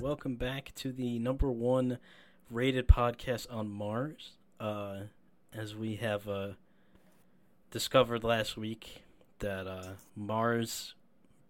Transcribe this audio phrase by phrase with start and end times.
[0.00, 1.98] welcome back to the number one
[2.48, 4.32] rated podcast on Mars.
[4.58, 5.00] Uh,
[5.52, 6.48] as we have uh,
[7.70, 9.02] discovered last week
[9.40, 10.94] that uh, Mars,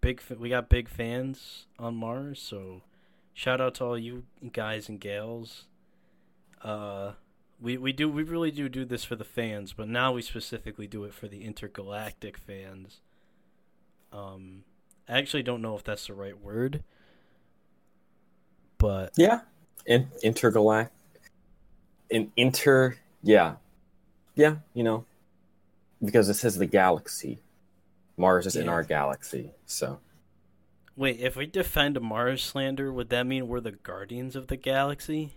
[0.05, 2.39] big, we got big fans on Mars.
[2.39, 2.81] So,
[3.33, 4.23] shout out to all you
[4.53, 5.65] guys and gals.
[6.61, 7.13] Uh,
[7.59, 10.87] we we do we really do do this for the fans, but now we specifically
[10.87, 12.99] do it for the intergalactic fans.
[14.13, 14.63] Um,
[15.09, 16.83] I actually don't know if that's the right word,
[18.77, 19.41] but Yeah.
[19.85, 20.89] In intergalact
[22.09, 23.55] in inter yeah.
[24.35, 25.05] Yeah, you know.
[26.03, 27.39] Because it says the galaxy.
[28.17, 29.51] Mars is in our galaxy.
[29.65, 29.99] So
[30.95, 35.33] wait, if we defend Mars slander, would that mean we're the guardians of the galaxy?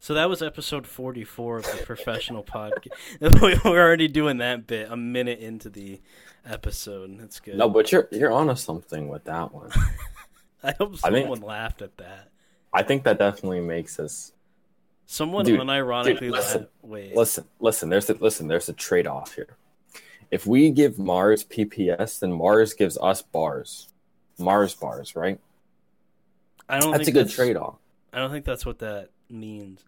[0.00, 2.90] So that was episode 44 of the professional podcast.
[3.64, 6.00] We're already doing that bit a minute into the
[6.44, 7.20] episode.
[7.20, 7.54] That's good.
[7.56, 9.70] No, but you're you're onto something with that one.
[10.64, 12.30] I hope I think- someone laughed at that.
[12.72, 14.32] I think that definitely makes us
[15.06, 16.72] Someone Dude, unironically dude, listen, laughed.
[16.82, 17.14] Wait.
[17.14, 19.56] listen, listen, there's a listen, there's a trade off here.
[20.32, 23.90] If we give Mars PPS, then Mars gives us bars.
[24.38, 25.38] Mars bars, right?
[26.70, 27.76] I don't That's a good trade off.
[28.14, 29.84] I don't think that's what that means.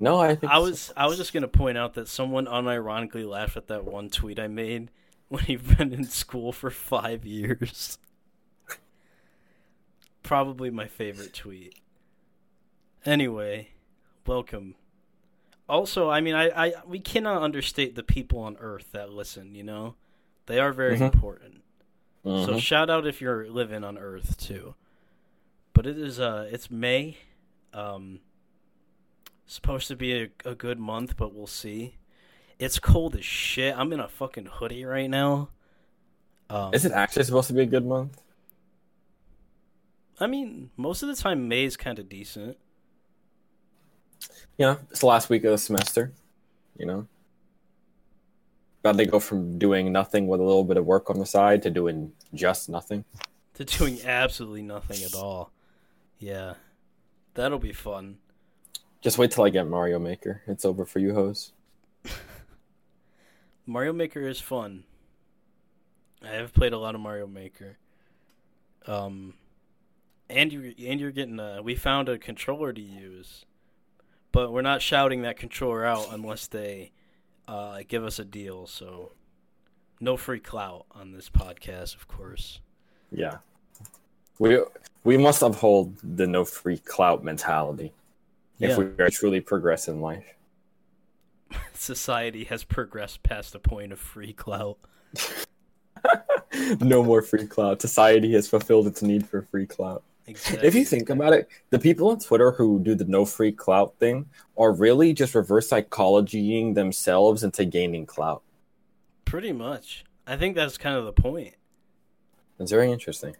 [0.00, 3.58] No, I think I was I was just gonna point out that someone unironically laughed
[3.58, 4.90] at that one tweet I made
[5.28, 7.98] when you've been in school for five years.
[10.22, 11.74] Probably my favorite tweet.
[13.04, 13.68] Anyway,
[14.26, 14.74] welcome.
[15.72, 19.54] Also, I mean, I, I we cannot understate the people on Earth that listen.
[19.54, 19.94] You know,
[20.44, 21.12] they are very Mhm.
[21.14, 21.62] important.
[22.24, 22.60] So Mhm.
[22.60, 24.74] shout out if you're living on Earth too.
[25.72, 27.16] But it is uh it's May.
[27.72, 28.20] Um
[29.46, 31.96] supposed to be a, a good month, but we'll see.
[32.58, 33.74] It's cold as shit.
[33.76, 35.48] I'm in a fucking hoodie right now.
[36.50, 38.20] Um, Is it actually supposed to be a good month?
[40.20, 42.58] I mean, most of the time May is kind of decent.
[44.58, 46.12] You know, it's the last week of the semester,
[46.76, 47.06] you know.
[48.80, 51.62] About to go from doing nothing with a little bit of work on the side
[51.62, 53.04] to doing just nothing.
[53.54, 55.52] To doing absolutely nothing at all.
[56.18, 56.54] Yeah.
[57.34, 58.18] That'll be fun.
[59.00, 60.42] Just wait till I get Mario Maker.
[60.46, 61.52] It's over for you, hoes.
[63.66, 64.84] Mario Maker is fun.
[66.24, 67.78] I have played a lot of Mario Maker.
[68.86, 69.34] Um,
[70.28, 71.62] and you and you're getting a.
[71.62, 73.44] We found a controller to use,
[74.32, 76.90] but we're not shouting that controller out unless they
[77.46, 78.66] uh, give us a deal.
[78.66, 79.12] So,
[80.00, 82.60] no free clout on this podcast, of course.
[83.10, 83.38] Yeah.
[84.38, 84.58] We
[85.04, 87.92] we must uphold the no free clout mentality
[88.58, 90.24] Yeah, if we are truly progress in life.
[91.74, 94.78] society has progressed past the point of free clout.
[96.80, 97.82] no more free clout.
[97.82, 100.02] Society has fulfilled its need for free clout.
[100.26, 100.66] Exactly.
[100.68, 103.94] If you think about it, the people on Twitter who do the no free clout
[103.98, 108.42] thing are really just reverse psychologying themselves into gaining clout.
[109.24, 111.54] pretty much, I think that's kind of the point.
[112.58, 113.34] It's very interesting.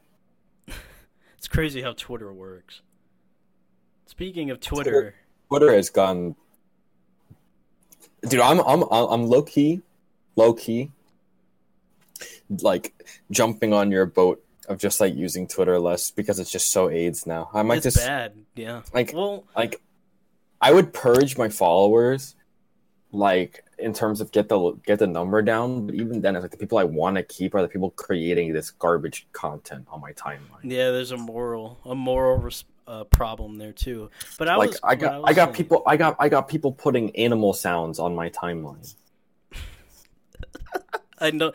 [1.39, 2.83] It's crazy how Twitter works.
[4.07, 5.15] Speaking of Twitter, Twitter-
[5.49, 6.37] Twitter has gone,
[8.29, 8.39] dude.
[8.41, 9.83] I'm I'm I'm low key,
[10.37, 10.91] low key,
[12.61, 12.95] like
[13.31, 17.27] jumping on your boat of just like using Twitter less because it's just so AIDS
[17.27, 17.51] now.
[17.53, 18.35] I might it's just bad.
[18.55, 18.83] Yeah.
[18.95, 19.81] like Well, like
[20.61, 22.35] I would purge my followers,
[23.11, 25.87] like in terms of get the get the number down.
[25.87, 28.53] But even then, it's like the people I want to keep are the people creating
[28.53, 30.63] this garbage content on my timeline.
[30.63, 34.11] yeah, there's a moral a moral res- uh, problem there too.
[34.39, 36.49] But I like was I got was I, got saying- people I got I got
[36.49, 38.95] people putting animal sounds on my timeline.
[41.23, 41.53] I know.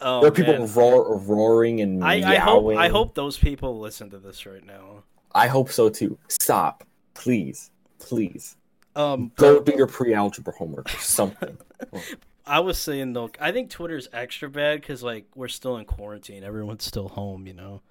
[0.00, 2.76] Oh, there are people roar, roaring and I, I hope.
[2.76, 5.04] I hope those people listen to this right now.
[5.34, 6.18] I hope so too.
[6.28, 6.84] Stop,
[7.14, 8.56] please, please.
[8.94, 11.56] Um, Go do your pre-algebra homework or something.
[12.46, 16.42] I was saying though, I think Twitter's extra bad because like we're still in quarantine,
[16.42, 17.82] everyone's still home, you know.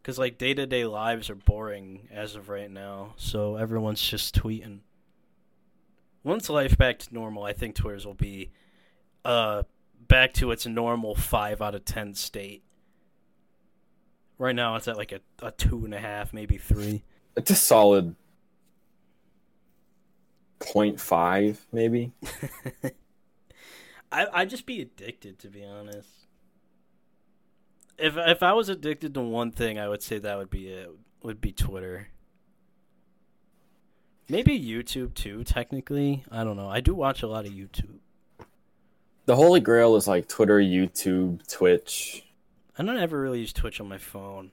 [0.00, 4.34] Because like day to day lives are boring as of right now, so everyone's just
[4.34, 4.80] tweeting.
[6.22, 8.50] Once life back to normal, I think Twitter's will be,
[9.24, 9.64] uh,
[10.08, 12.62] back to its normal five out of ten state.
[14.38, 17.04] Right now, it's at like a, a two and a half, maybe three.
[17.36, 18.16] it's a solid
[20.60, 22.12] 0.5 maybe.
[24.12, 26.08] I I'd just be addicted to be honest.
[27.98, 30.90] if if I was addicted to one thing, I would say that would be it.
[31.22, 32.08] Would be Twitter.
[34.28, 35.44] Maybe YouTube too.
[35.44, 36.68] Technically, I don't know.
[36.68, 37.98] I do watch a lot of YouTube.
[39.26, 42.24] The holy grail is like Twitter, YouTube, Twitch.
[42.78, 44.50] I don't ever really use Twitch on my phone.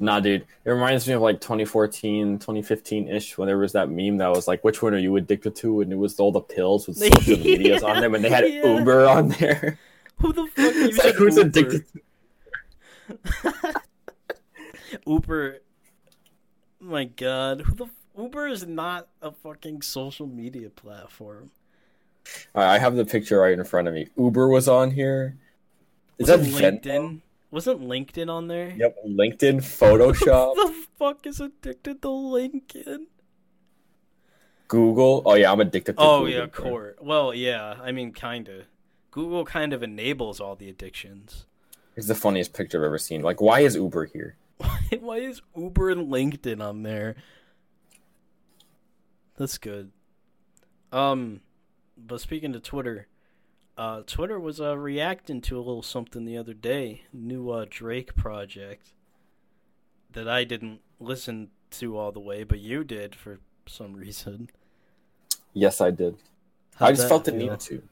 [0.00, 0.44] Nah, dude.
[0.64, 4.46] It reminds me of like 2014, 2015 ish, when there was that meme that was
[4.46, 5.80] like, which one are you addicted to?
[5.80, 8.78] And it was all the pills with social medias on them, and they had Yeah.
[8.78, 9.78] Uber on there.
[10.20, 11.48] Who the fuck uses like, who's Uber?
[11.48, 11.84] addicted?
[15.06, 15.58] Uber.
[16.80, 17.86] My God, who the
[18.16, 21.50] Uber is not a fucking social media platform.
[22.54, 24.08] I have the picture right in front of me.
[24.16, 25.36] Uber was on here.
[26.18, 26.82] Is that Wasn't Venmo?
[26.82, 27.20] LinkedIn?
[27.50, 28.70] Wasn't LinkedIn on there?
[28.76, 33.06] Yep, LinkedIn, Photoshop, the fuck is addicted to LinkedIn?
[34.66, 35.22] Google.
[35.24, 36.10] Oh yeah, I'm addicted to Google.
[36.10, 36.32] Oh Google.
[36.40, 36.46] yeah.
[36.46, 36.98] Court.
[37.00, 37.76] Well, yeah.
[37.82, 38.64] I mean, kinda.
[39.10, 41.46] Google kind of enables all the addictions.
[41.94, 43.22] It's the funniest picture I've ever seen.
[43.22, 44.36] Like, why is Uber here?
[45.00, 47.16] Why is Uber and LinkedIn on there?
[49.36, 49.90] That's good.
[50.92, 51.40] Um,
[51.96, 53.06] but speaking to Twitter,
[53.76, 57.02] uh, Twitter was uh, reacting to a little something the other day.
[57.12, 58.92] New uh, Drake project
[60.12, 64.50] that I didn't listen to all the way, but you did for some reason.
[65.52, 66.16] Yes, I did.
[66.76, 67.50] How'd I just felt the feel?
[67.50, 67.82] need to.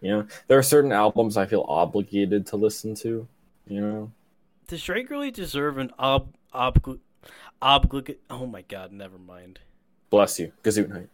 [0.00, 3.28] You know, there are certain albums I feel obligated to listen to.
[3.68, 4.12] You know,
[4.66, 6.98] Does Drake really deserve an ob ob
[7.62, 8.16] oblig?
[8.28, 8.90] Oh my God!
[8.92, 9.60] Never mind.
[10.10, 11.08] bless you, Gazoot Night.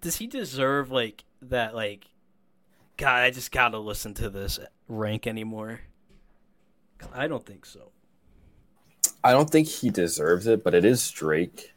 [0.00, 1.74] Does he deserve like that?
[1.74, 2.06] Like,
[2.96, 4.58] God, I just gotta listen to this
[4.88, 5.80] rank anymore.
[7.12, 7.90] I don't think so.
[9.24, 11.72] I don't think he deserves it, but it is Drake.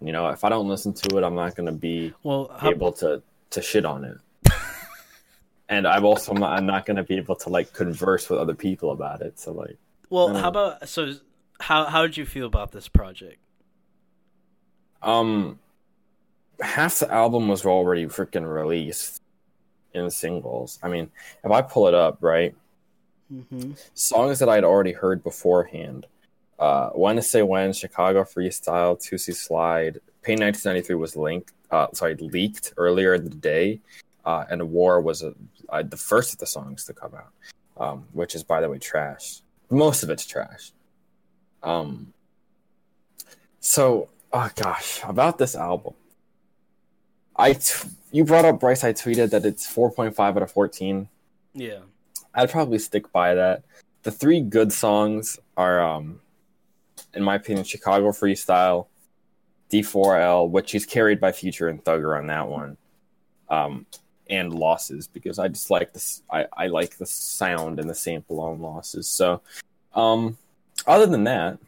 [0.00, 2.92] You know, if I don't listen to it, I'm not gonna be Well, how, able
[2.94, 4.52] to to shit on it.
[5.68, 8.90] and I'm also not, I'm not gonna be able to like converse with other people
[8.90, 9.38] about it.
[9.38, 9.78] So like,
[10.10, 11.14] well, how about so?
[11.60, 13.38] How how did you feel about this project?
[15.02, 15.58] um,
[16.60, 19.20] half the album was already freaking released
[19.92, 20.78] in singles.
[20.82, 21.10] I mean,
[21.44, 22.54] if I pull it up, right,
[23.32, 23.72] Mm-hmm.
[23.94, 26.06] songs that I'd already heard beforehand.
[26.58, 32.14] Uh, when to say when, Chicago Freestyle, Toosie Slide, Pain 1993 was linked, uh, sorry,
[32.16, 33.80] leaked earlier in the day,
[34.24, 35.34] uh, and War was a,
[35.68, 37.32] uh, the first of the songs to come out,
[37.76, 39.40] um, which is by the way trash.
[39.70, 40.72] Most of it's trash.
[41.62, 42.12] Um,
[43.60, 45.94] so, oh gosh, about this album,
[47.36, 48.84] I t- you brought up Bryce.
[48.84, 51.08] I tweeted that it's 4.5 out of 14.
[51.54, 51.80] Yeah.
[52.34, 53.62] I'd probably stick by that.
[54.02, 56.20] The three good songs are, um,
[57.14, 58.86] in my opinion, Chicago Freestyle,
[59.70, 62.76] D4L, which he's carried by Future and Thugger on that one,
[63.48, 63.86] um,
[64.28, 66.22] and Losses because I just like this.
[66.30, 69.08] I, I like the sound and the sample on Losses.
[69.08, 69.40] So,
[69.94, 70.36] um,
[70.86, 71.58] other than that,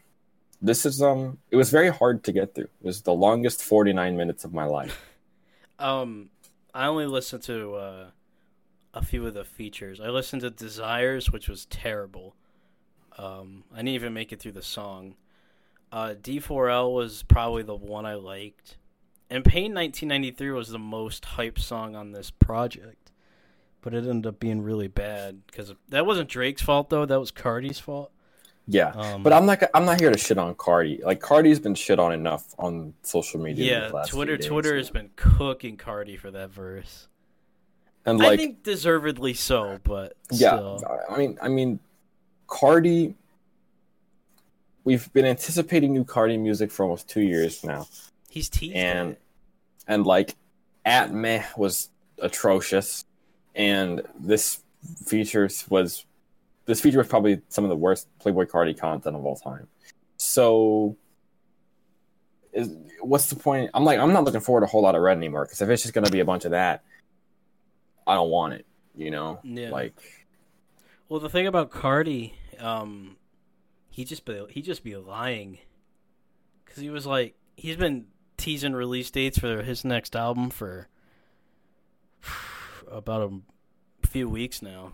[0.61, 2.65] this is um, it was very hard to get through.
[2.65, 5.06] It was the longest 49 minutes of my life.
[5.79, 6.29] Um,
[6.73, 8.05] I only listened to uh,
[8.93, 9.99] a few of the features.
[9.99, 12.35] I listened to Desires, which was terrible.
[13.17, 15.15] Um, I didn't even make it through the song.
[15.91, 18.77] Uh, D4L was probably the one I liked.
[19.29, 23.11] And Pain 1993 was the most hyped song on this project.
[23.81, 27.05] But it ended up being really bad because that wasn't Drake's fault though.
[27.05, 28.11] That was Carti's fault.
[28.67, 28.89] Yeah.
[28.89, 29.63] Um, But I'm not.
[29.73, 31.03] I'm not here to shit on Carti.
[31.03, 33.91] Like Carti's been shit on enough on social media.
[33.93, 37.07] yeah, Twitter Twitter has been cooking Carti for that verse.
[38.05, 40.55] and I like think deservedly so, but yeah.
[40.55, 40.83] still.
[41.09, 41.79] I mean, I mean,
[42.47, 43.15] Carti.
[44.83, 47.87] We've been anticipating new Carti music for almost two years now,
[48.29, 49.21] he's teased and it.
[49.85, 50.35] and like,
[50.85, 53.03] at meh was atrocious,
[53.53, 54.61] and this
[55.05, 56.05] features was
[56.67, 59.67] this feature was probably some of the worst Playboi Carti content of all time.
[60.17, 60.95] So,
[62.53, 62.69] is
[63.01, 63.71] what's the point?
[63.73, 65.69] I'm like, I'm not looking forward to a whole lot of red anymore because if
[65.69, 66.83] it's just gonna be a bunch of that,
[68.05, 68.65] I don't want it.
[68.95, 69.69] You know, Yeah.
[69.69, 69.93] like
[71.09, 73.15] Well, the thing about Carti, um,
[73.89, 75.59] he just be he just be lying,
[76.65, 78.07] because he was like he's been
[78.37, 80.87] teasing release dates for his next album for
[82.91, 83.31] about
[84.03, 84.91] a few weeks now,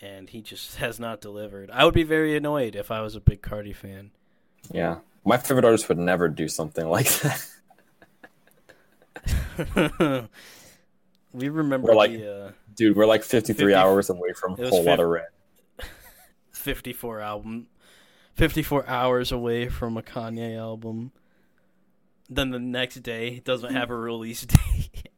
[0.00, 1.70] and he just has not delivered.
[1.70, 4.10] I would be very annoyed if I was a big Carti fan.
[4.70, 4.98] Yeah.
[5.24, 7.46] My favorite artist would never do something like that.
[11.32, 14.68] we remember Or like- the uh, Dude, we're like 53 50 hours away from a
[14.68, 15.26] whole lot of red.
[16.52, 17.66] 54 album
[18.34, 21.10] 54 hours away from a Kanye album
[22.28, 25.08] then the next day it doesn't have a release date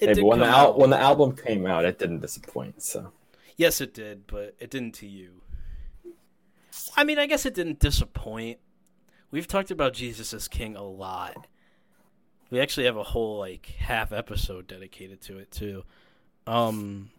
[0.00, 0.78] Hey, when the out.
[0.78, 2.82] when the album came out, it didn't disappoint.
[2.82, 3.12] So
[3.58, 5.42] Yes, it did, but it didn't to you.
[6.96, 8.58] I mean, I guess it didn't disappoint.
[9.32, 11.48] We've talked about Jesus Is King a lot.
[12.50, 15.82] We actually have a whole like half episode dedicated to it too.
[16.46, 17.10] Um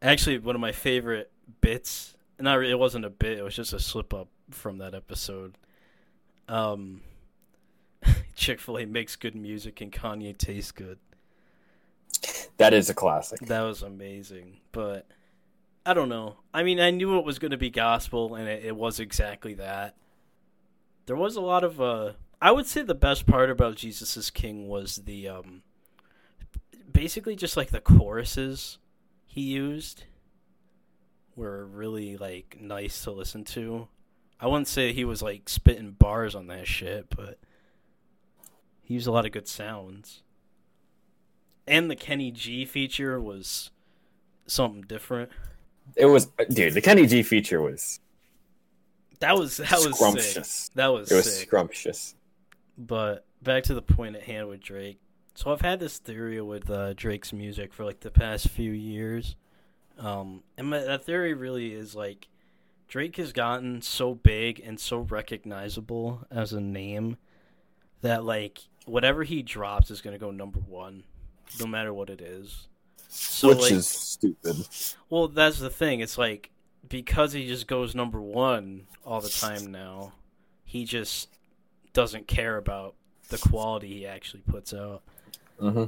[0.00, 3.80] actually one of my favorite bits, not it wasn't a bit, it was just a
[3.80, 5.56] slip up from that episode.
[6.48, 7.00] Um
[8.36, 10.98] Chick-fil-A makes good music and Kanye tastes good.
[12.58, 13.40] That is a classic.
[13.40, 15.06] That was amazing, but
[15.86, 16.36] I don't know.
[16.52, 19.54] I mean, I knew it was going to be gospel, and it, it, was exactly
[19.54, 19.96] that.
[21.06, 21.80] There was a lot of.
[21.80, 22.12] Uh,
[22.42, 25.28] I would say the best part about Jesus is King was the.
[25.28, 25.62] Um,
[26.92, 28.78] basically, just like the choruses
[29.24, 30.04] he used
[31.36, 33.86] were really like nice to listen to.
[34.40, 37.38] I wouldn't say he was like spitting bars on that shit, but
[38.82, 40.22] he used a lot of good sounds
[41.68, 43.70] and the Kenny G feature was
[44.46, 45.30] something different.
[45.96, 46.74] It was, dude.
[46.74, 48.00] The Kenny G feature was
[49.20, 50.48] that was that was scrumptious.
[50.48, 50.74] Sick.
[50.74, 51.48] That was it was sick.
[51.48, 52.14] scrumptious.
[52.76, 55.00] But back to the point at hand with Drake.
[55.34, 59.36] So I've had this theory with uh, Drake's music for like the past few years,
[59.96, 62.28] um, and my, that theory really is like
[62.88, 67.18] Drake has gotten so big and so recognizable as a name
[68.00, 71.04] that like whatever he drops is going to go number one
[71.60, 72.68] no matter what it is.
[73.08, 74.56] So, Which like, is stupid.
[75.10, 76.00] Well, that's the thing.
[76.00, 76.50] It's like
[76.88, 80.12] because he just goes number one all the time now,
[80.64, 81.28] he just
[81.92, 82.94] doesn't care about
[83.28, 85.02] the quality he actually puts out.
[85.60, 85.84] Mm-hmm.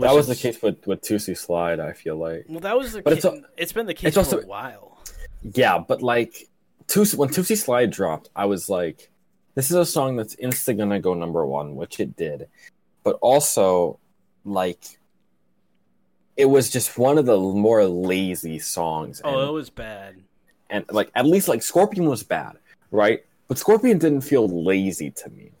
[0.00, 0.36] That was is...
[0.36, 1.80] the case with with Toosie Slide.
[1.80, 2.44] I feel like.
[2.48, 3.02] Well, that was the.
[3.02, 4.98] But ca- it's, a, it's been the case for also, a while.
[5.42, 6.48] Yeah, but like
[6.86, 9.10] Toosie, when Toosie Slide dropped, I was like,
[9.54, 12.48] "This is a song that's instantly gonna go number one," which it did.
[13.04, 13.98] But also,
[14.46, 14.98] like
[16.36, 19.20] it was just one of the more lazy songs.
[19.24, 20.16] Oh, and, it was bad.
[20.70, 22.58] And like at least like Scorpion was bad,
[22.90, 23.24] right?
[23.48, 25.52] But Scorpion didn't feel lazy to me.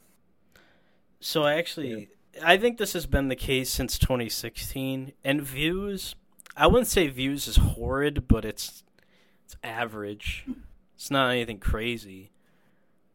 [1.20, 2.08] So I actually
[2.44, 6.14] I think this has been the case since 2016 and views
[6.56, 8.82] I wouldn't say views is horrid, but it's
[9.44, 10.46] it's average.
[10.94, 12.30] It's not anything crazy.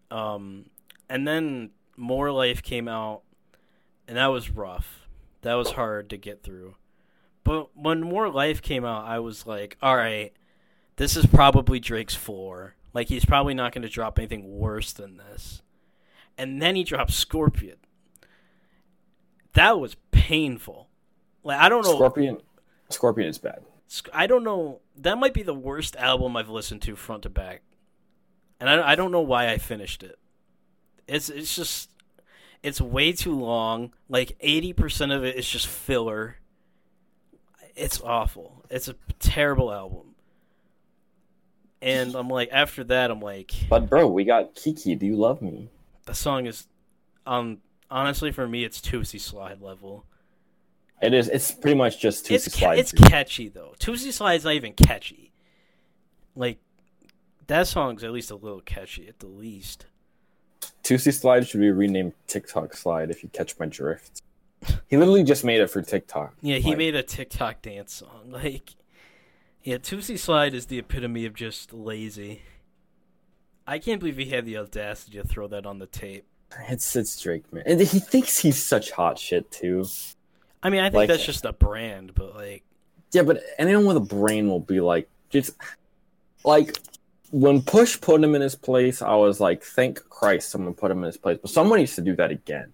[0.09, 0.65] Um
[1.09, 3.21] and then More Life came out
[4.07, 5.00] and that was rough
[5.41, 6.75] that was hard to get through.
[7.43, 10.31] But when More Life came out, I was like, all right,
[10.97, 12.75] this is probably Drake's floor.
[12.93, 15.61] Like, he's probably not going to drop anything worse than this.
[16.37, 17.77] And then he dropped Scorpion.
[19.53, 20.89] That was painful.
[21.43, 21.95] Like, I don't know.
[21.95, 22.37] Scorpion,
[22.89, 23.63] Scorpion is bad.
[24.13, 24.81] I don't know.
[24.97, 27.61] That might be the worst album I've listened to front to back.
[28.59, 30.17] And I, I don't know why I finished it.
[31.07, 31.89] It's it's just
[32.63, 33.93] it's way too long.
[34.09, 36.37] Like 80% of it is just filler.
[37.75, 38.65] It's awful.
[38.69, 40.15] It's a terrible album.
[41.81, 43.51] And I'm like, after that, I'm like.
[43.69, 44.95] But bro, we got Kiki.
[44.95, 45.69] Do you love me?
[46.05, 46.67] The song is,
[47.25, 47.57] um,
[47.89, 50.05] honestly for me, it's Toosie Slide level.
[51.01, 51.27] It is.
[51.27, 52.77] It's pretty much just Toosie it's Slide.
[52.77, 53.73] It's catchy though.
[53.79, 55.31] Toosie Slide's not even catchy.
[56.35, 56.59] Like,
[57.47, 59.87] that song's at least a little catchy at the least.
[60.83, 64.21] Toosie Slide should be renamed TikTok Slide if you catch my drift.
[64.87, 66.35] He literally just made it for TikTok.
[66.41, 68.09] Yeah, he like, made a TikTok dance song.
[68.31, 68.75] Like,
[69.63, 72.41] yeah, Toosie Slide is the epitome of just lazy.
[73.67, 76.25] I can't believe he had the audacity to throw that on the tape.
[76.67, 79.85] It's it's Drake, man, and he thinks he's such hot shit too.
[80.61, 82.63] I mean, I think like, that's just a brand, but like,
[83.13, 85.51] yeah, but anyone with a brain will be like, just
[86.43, 86.77] like
[87.31, 90.99] when Push put him in his place, I was like, thank Christ someone put him
[90.99, 91.39] in his place.
[91.41, 92.73] But someone needs to do that again.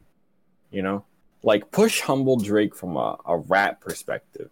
[0.72, 1.06] You know?
[1.44, 4.50] Like Push humbled Drake from a, a rap perspective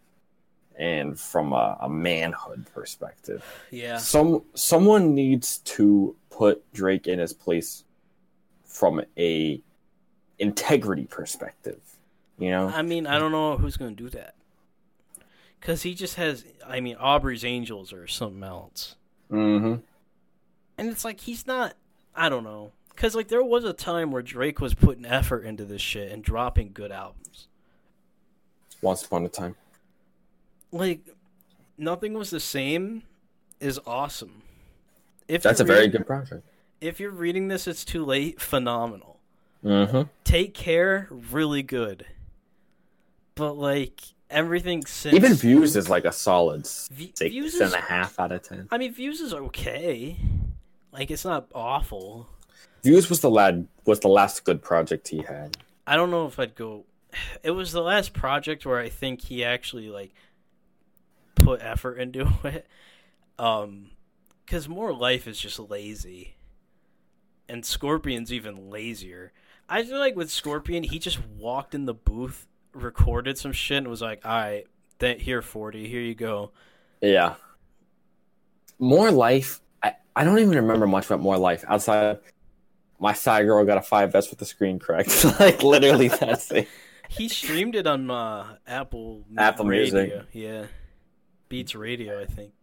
[0.78, 3.44] and from a, a manhood perspective.
[3.72, 3.98] Yeah.
[3.98, 7.84] Some someone needs to put Drake in his place
[8.64, 9.60] from a
[10.38, 11.82] integrity perspective.
[12.38, 12.68] You know?
[12.68, 14.36] I mean, I don't know who's gonna do that.
[15.62, 18.96] Cause he just has I mean Aubrey's Angels or something else.
[19.32, 19.78] Mm-hmm
[20.78, 21.76] and it's like he's not.
[22.16, 25.66] I don't know, because like there was a time where Drake was putting effort into
[25.66, 27.48] this shit and dropping good albums.
[28.82, 29.56] Once upon a time,
[30.72, 31.02] like
[31.78, 33.04] nothing was the same
[33.60, 34.44] is awesome.
[35.28, 36.46] If that's a reading, very good project.
[36.82, 38.40] If you're reading this, it's too late.
[38.40, 39.20] Phenomenal.
[39.64, 40.04] Mm-hmm.
[40.24, 42.06] Take care, really good.
[43.34, 47.82] But like everything since even views is like a solid v- six views and a
[47.82, 48.68] half out of ten.
[48.72, 50.18] I mean, views is okay.
[50.96, 52.30] Like it's not awful.
[52.82, 55.58] Views was the lad was the last good project he had.
[55.86, 56.86] I don't know if I'd go.
[57.44, 60.14] It was the last project where I think he actually like
[61.36, 62.68] put effort into it.
[63.38, 63.92] Um,
[64.46, 66.36] because more life is just lazy,
[67.50, 69.34] and Scorpion's even lazier.
[69.68, 73.88] I feel like with Scorpion, he just walked in the booth, recorded some shit, and
[73.88, 74.68] was like, "All right,
[75.00, 76.52] that here, forty, here you go."
[77.02, 77.36] Yeah.
[78.80, 79.62] More life.
[79.86, 82.18] I, I don't even remember much about more life outside.
[83.00, 85.24] My side girl got a five S with the screen correct.
[85.40, 86.68] like literally, that's it.
[87.10, 89.94] He streamed it on uh, Apple Apple Radio.
[89.94, 90.26] Music.
[90.32, 90.66] Yeah,
[91.50, 92.54] Beats Radio, I think.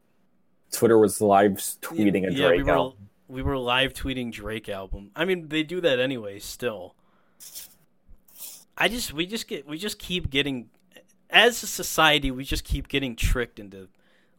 [0.72, 3.08] Twitter was live tweeting a yeah, Drake we were album.
[3.28, 5.10] we were live tweeting Drake album.
[5.14, 6.40] I mean, they do that anyway.
[6.40, 6.96] Still,
[8.76, 10.70] I just we just get we just keep getting
[11.30, 13.88] as a society we just keep getting tricked into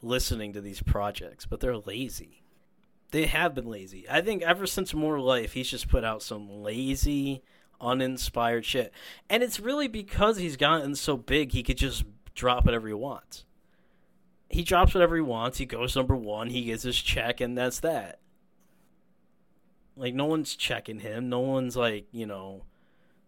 [0.01, 2.42] listening to these projects, but they're lazy.
[3.13, 4.05] They have been lazy.
[4.09, 7.41] I think ever since More Life, he's just put out some lazy,
[7.79, 8.91] uninspired shit,
[9.29, 12.03] and it's really because he's gotten so big he could just
[12.35, 13.45] drop whatever he wants
[14.53, 15.57] he drops whatever he wants.
[15.57, 16.49] He goes number one.
[16.49, 18.19] He gets his check, and that's that.
[19.97, 21.27] Like no one's checking him.
[21.27, 22.61] No one's like you know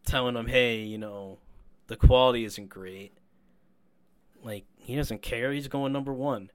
[0.05, 1.39] telling him, hey, you know,
[1.87, 3.11] the quality isn't great.
[4.43, 5.51] Like he doesn't care.
[5.51, 6.51] He's going number one.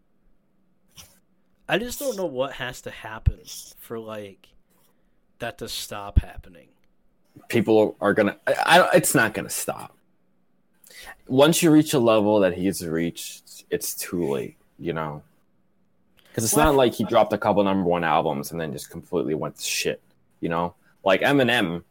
[1.70, 3.38] I just don't know what has to happen
[3.78, 4.48] for like
[5.38, 6.66] that to stop happening.
[7.48, 8.36] People are gonna.
[8.44, 9.96] I, I, it's not gonna stop.
[11.28, 14.56] Once you reach a level that he's reached, it's too late.
[14.80, 15.22] You know,
[16.28, 18.90] because it's Well, not like he dropped a couple number one albums and then just
[18.90, 20.02] completely went to shit.
[20.40, 20.74] You know,
[21.04, 21.84] like Eminem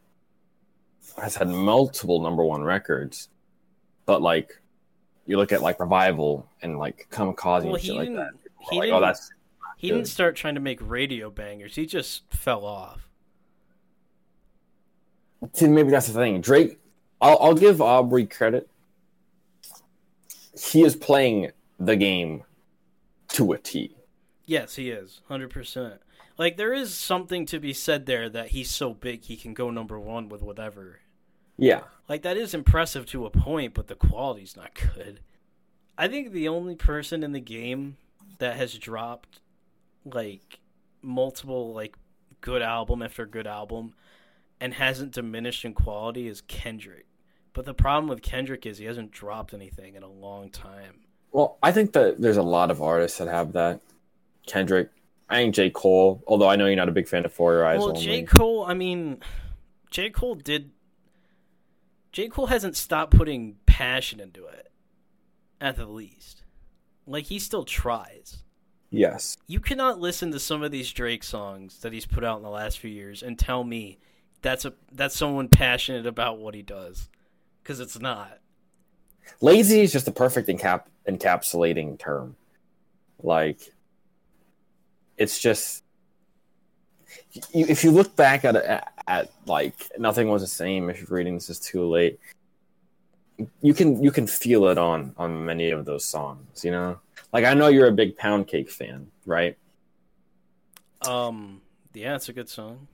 [1.21, 3.29] has had multiple number one records,
[4.05, 4.59] but like
[5.25, 8.31] you look at like Revival and like Kamikaze Well, and shit like that.
[8.71, 8.95] He like, oh, didn't.
[8.95, 9.31] oh, that's
[9.79, 11.75] he didn't start trying to make radio bangers.
[11.75, 13.07] He just fell off.
[15.53, 16.41] See, maybe that's the thing.
[16.41, 16.77] Drake,
[17.21, 18.69] I'll, I'll give Aubrey credit.
[20.62, 22.43] He is playing the game
[23.29, 23.95] to a T.
[24.45, 25.21] Yes, he is.
[25.29, 26.00] 100%.
[26.38, 29.70] Like, there is something to be said there that he's so big he can go
[29.70, 31.00] number one with whatever.
[31.57, 31.83] Yeah.
[32.09, 35.22] Like, that is impressive to a point, but the quality's not good.
[35.98, 37.96] I think the only person in the game
[38.39, 39.39] that has dropped,
[40.05, 40.59] like,
[41.01, 41.96] multiple, like,
[42.42, 43.94] good album after good album
[44.62, 47.05] and hasn't diminished in quality is Kendrick.
[47.53, 51.01] But the problem with Kendrick is he hasn't dropped anything in a long time.
[51.31, 53.81] Well, I think that there's a lot of artists that have that.
[54.48, 54.90] Kendrick,
[55.29, 55.70] I think J.
[55.70, 58.01] Cole, although I know you're not a big fan of For Your Eyes well, Only.
[58.01, 58.24] J.
[58.24, 59.20] Cole, I mean,
[59.92, 60.09] J.
[60.09, 60.72] Cole did.
[62.12, 62.29] J.
[62.29, 64.72] Cole hasn't stopped putting passion into it,
[65.62, 66.44] at the least.
[67.05, 68.44] Like, he still tries.
[68.92, 69.38] Yes.
[69.48, 72.50] You cannot listen to some of these Drake songs that he's put out in the
[72.50, 74.00] last few years and tell me
[74.42, 77.10] that's a that's someone passionate about what he does,
[77.62, 78.40] because it's not.
[79.42, 82.36] Lazy is just the perfect encap- encapsulating term.
[83.22, 83.60] Like,
[85.18, 85.84] it's just.
[87.54, 90.90] You, if you look back at, at at like nothing was the same.
[90.90, 92.20] If you're reading this is too late,
[93.62, 96.64] you can you can feel it on on many of those songs.
[96.64, 97.00] You know,
[97.31, 99.57] like I know you're a big Pound Cake fan, right?
[101.01, 101.61] Um,
[101.94, 102.87] yeah, it's a good song.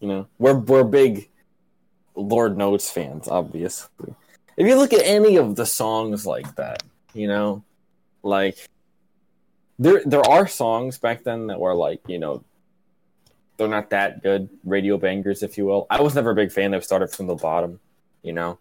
[0.00, 1.30] You know, we're we're big
[2.14, 4.14] Lord Knows fans, obviously.
[4.56, 7.64] If you look at any of the songs like that, you know,
[8.22, 8.56] like
[9.78, 12.44] there there are songs back then that were like, you know,
[13.56, 15.86] they're not that good, radio bangers, if you will.
[15.90, 17.80] I was never a big fan of started from the bottom,
[18.22, 18.58] you know.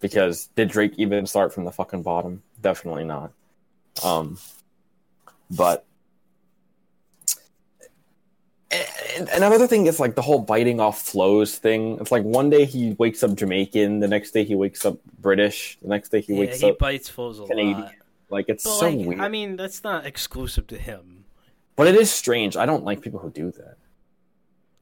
[0.00, 2.42] Because did Drake even start from the fucking bottom?
[2.60, 3.32] Definitely not.
[4.02, 4.38] Um
[5.50, 5.86] but
[9.16, 11.98] and another thing is like the whole biting off flows thing.
[12.00, 15.78] It's like one day he wakes up Jamaican, the next day he wakes up British,
[15.82, 17.80] the next day he yeah, wakes he up bites flows a Canadian.
[17.82, 17.92] lot.
[18.30, 19.20] Like it's But so like, weird.
[19.20, 21.26] I mean, that's not exclusive to him.
[21.76, 22.56] but it is strange.
[22.56, 23.76] I don't like people who do that.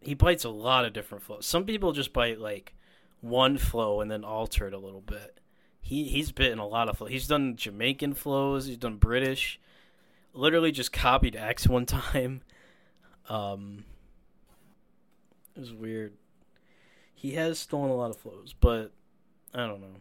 [0.00, 1.46] he bites a lot of different flows.
[1.46, 2.74] Some people just bite like
[3.20, 5.38] one flow and then alter it a little bit.
[5.82, 7.08] He he's bitten a lot of flow.
[7.08, 8.66] He's done Jamaican flows.
[8.66, 9.60] He's done British.
[10.32, 12.40] Literally just copied X one time.
[13.28, 13.84] Um,
[15.54, 16.14] it was weird.
[17.14, 18.92] He has stolen a lot of flows, but
[19.52, 20.00] I don't know.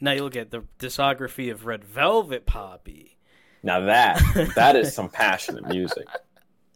[0.00, 3.16] Now you look at the discography of Red Velvet Poppy.
[3.62, 4.20] Now that
[4.56, 6.06] that is some passionate music.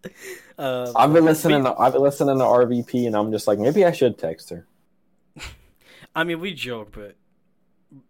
[0.58, 1.64] Uh, I've been listening.
[1.64, 4.66] To, I've been listening to RVP, and I'm just like, maybe I should text her.
[6.14, 7.16] I mean, we joke, but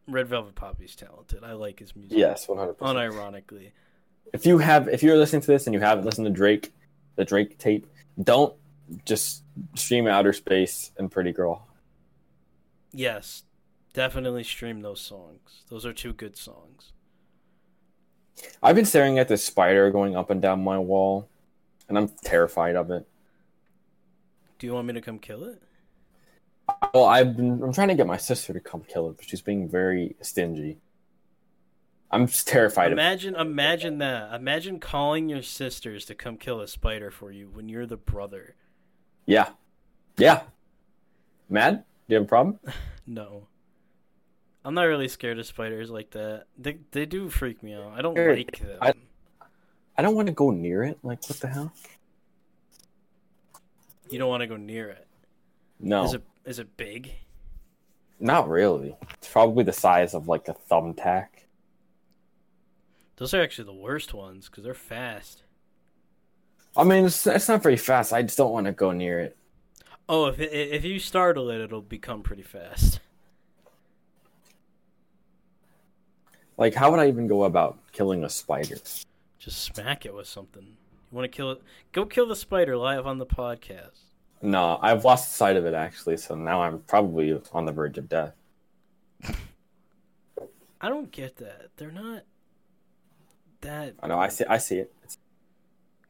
[0.06, 1.42] Red Velvet Poppy's talented.
[1.42, 2.16] I like his music.
[2.16, 2.74] Yes, 100.
[2.74, 3.72] percent Unironically.
[4.32, 6.72] If you have, if you're listening to this and you haven't listened to Drake,
[7.16, 7.86] the Drake tape,
[8.22, 8.54] don't
[9.04, 9.42] just
[9.74, 11.66] stream Outer Space and Pretty Girl.
[12.92, 13.44] Yes.
[13.92, 15.62] Definitely stream those songs.
[15.68, 16.92] Those are two good songs.
[18.62, 21.28] I've been staring at this spider going up and down my wall,
[21.88, 23.06] and I'm terrified of it.
[24.58, 25.62] Do you want me to come kill it?
[26.92, 29.42] Well, I've been I'm trying to get my sister to come kill it, but she's
[29.42, 30.78] being very stingy.
[32.10, 34.32] I'm just terrified of Imagine, imagine that.
[34.34, 38.54] Imagine calling your sisters to come kill a spider for you when you're the brother.
[39.26, 39.48] Yeah.
[40.16, 40.42] Yeah.
[41.50, 41.78] Mad?
[42.08, 42.58] Do you have a problem?
[43.06, 43.48] No,
[44.64, 46.44] I'm not really scared of spiders like that.
[46.56, 47.92] They they do freak me out.
[47.94, 48.78] I don't like them.
[48.80, 48.94] I-
[49.98, 50.98] I don't want to go near it.
[51.02, 51.72] Like, what the hell?
[54.10, 55.06] You don't want to go near it.
[55.80, 57.12] No, Is it is it big?
[58.20, 58.96] not really.
[59.12, 61.26] It's probably the size of like a thumbtack.
[63.16, 65.42] Those are actually the worst ones because they're fast.
[66.76, 68.12] I mean, it's, it's not very fast.
[68.12, 69.36] I just don't want to go near it.
[70.08, 72.98] Oh, if it, if you startle it, it'll become pretty fast.
[76.56, 78.76] Like, how would I even go about killing a spider?
[79.38, 80.62] Just smack it with something.
[80.62, 81.62] You want to kill it?
[81.92, 84.13] Go kill the spider live on the podcast.
[84.44, 88.08] No, I've lost sight of it actually, so now I'm probably on the verge of
[88.08, 88.34] death.
[90.80, 91.70] I don't get that.
[91.76, 92.24] They're not
[93.62, 93.94] that.
[94.02, 94.18] I know.
[94.18, 94.44] I see.
[94.44, 94.92] I see it.
[95.02, 95.16] It's,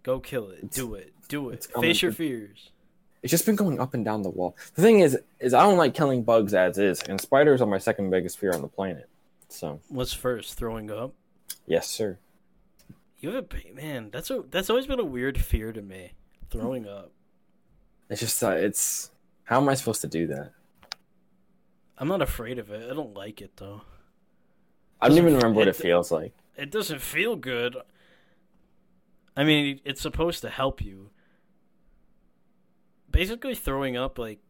[0.03, 0.59] Go kill it.
[0.59, 1.13] It's- Do it.
[1.29, 1.67] Do it.
[1.81, 2.71] Face your fears.
[3.23, 4.57] it's just been going up and down the wall.
[4.75, 7.79] The thing is, is I don't like killing bugs as is, and spiders are my
[7.79, 9.09] second biggest fear on the planet.
[9.49, 10.55] So, What's first?
[10.55, 11.15] Throwing up.
[11.67, 12.19] yes, sir.
[13.21, 14.11] You have a man.
[14.13, 16.13] That's a that's always been a weird fear to me.
[16.51, 17.13] Throwing up.
[18.09, 19.11] It's just, uh, it's.
[19.45, 20.53] How am I supposed to do that?
[21.99, 22.91] I'm not afraid of it.
[22.91, 23.83] I don't like it though.
[25.01, 26.33] I don't even remember what it- it feels like.
[26.57, 27.77] It doesn't feel good.
[29.37, 31.11] I mean, it's supposed to help you.
[33.11, 34.41] Basically, throwing up like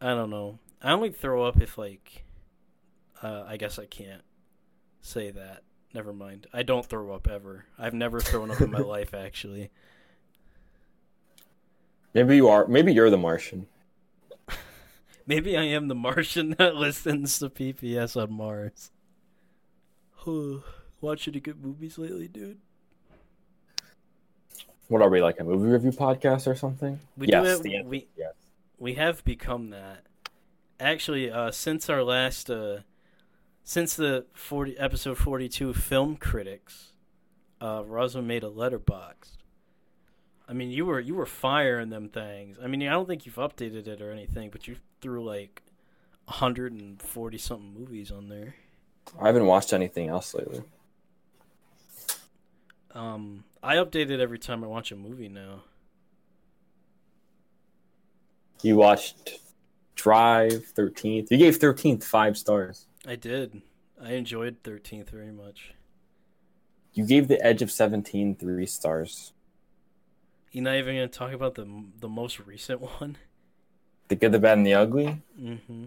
[0.00, 0.58] I don't know.
[0.82, 2.24] I only throw up if like
[3.22, 4.22] uh, I guess I can't
[5.02, 5.62] say that.
[5.94, 6.46] Never mind.
[6.52, 7.66] I don't throw up ever.
[7.78, 9.70] I've never thrown up in my life actually.
[12.14, 12.66] Maybe you are.
[12.66, 13.66] Maybe you're the Martian.
[15.26, 18.90] Maybe I am the Martian that listens to PPS on Mars.
[21.00, 22.56] Watch any good movies lately, dude?
[24.88, 26.98] What are we like a movie review podcast or something?
[27.18, 28.32] We do yes, have- the answer we- yes.
[28.78, 30.04] we have become that.
[30.80, 32.78] Actually, uh, since our last, uh,
[33.64, 36.92] since the forty episode forty two film critics,
[37.60, 39.36] uh, Rosman made a letterbox.
[40.48, 42.58] I mean, you were you were firing them things.
[42.62, 45.62] I mean, I don't think you've updated it or anything, but you threw like
[46.26, 48.54] hundred and forty something movies on there.
[49.20, 50.62] I haven't watched anything else lately.
[52.92, 55.64] Um, I update it every time I watch a movie now.
[58.62, 59.40] You watched
[59.94, 61.30] Drive, Thirteenth.
[61.30, 62.86] You gave Thirteenth five stars.
[63.06, 63.60] I did.
[64.02, 65.74] I enjoyed Thirteenth very much.
[66.94, 69.33] You gave The Edge of Seventeen three stars.
[70.54, 71.66] You're not even gonna talk about the
[71.98, 73.18] the most recent one.
[74.06, 75.20] The Good, the Bad, and the Ugly.
[75.40, 75.86] Mm-hmm.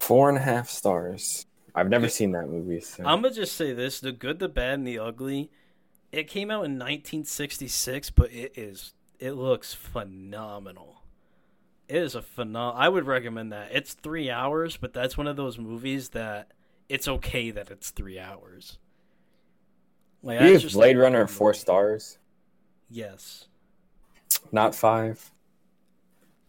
[0.00, 1.44] Four and a half stars.
[1.74, 2.80] I've never seen that movie.
[2.80, 3.04] So.
[3.04, 5.50] I'm gonna just say this: the good, the bad, and the ugly.
[6.10, 11.02] It came out in 1966, but it is it looks phenomenal.
[11.86, 12.74] It is a phenom.
[12.76, 13.68] I would recommend that.
[13.72, 16.52] It's three hours, but that's one of those movies that
[16.88, 18.78] it's okay that it's three hours.
[20.26, 22.18] Like you just Blade like- Runner four stars,
[22.90, 23.46] Yes,
[24.50, 25.30] not five.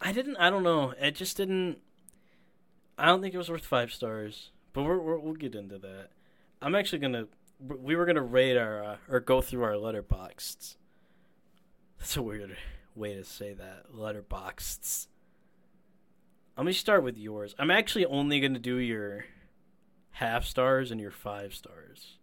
[0.00, 0.36] I didn't.
[0.36, 0.94] I don't know.
[1.00, 1.78] It just didn't.
[2.98, 6.08] I don't think it was worth five stars, but we're, we're we'll get into that.
[6.60, 7.26] I'm actually gonna.
[7.60, 10.74] We were gonna rate our uh, or go through our Letterboxd.
[11.98, 12.56] That's a weird
[12.96, 13.92] way to say that.
[13.94, 15.06] Letterboxd.
[16.56, 17.54] Let me start with yours.
[17.60, 19.26] I'm actually only gonna do your
[20.10, 22.18] half stars and your five stars.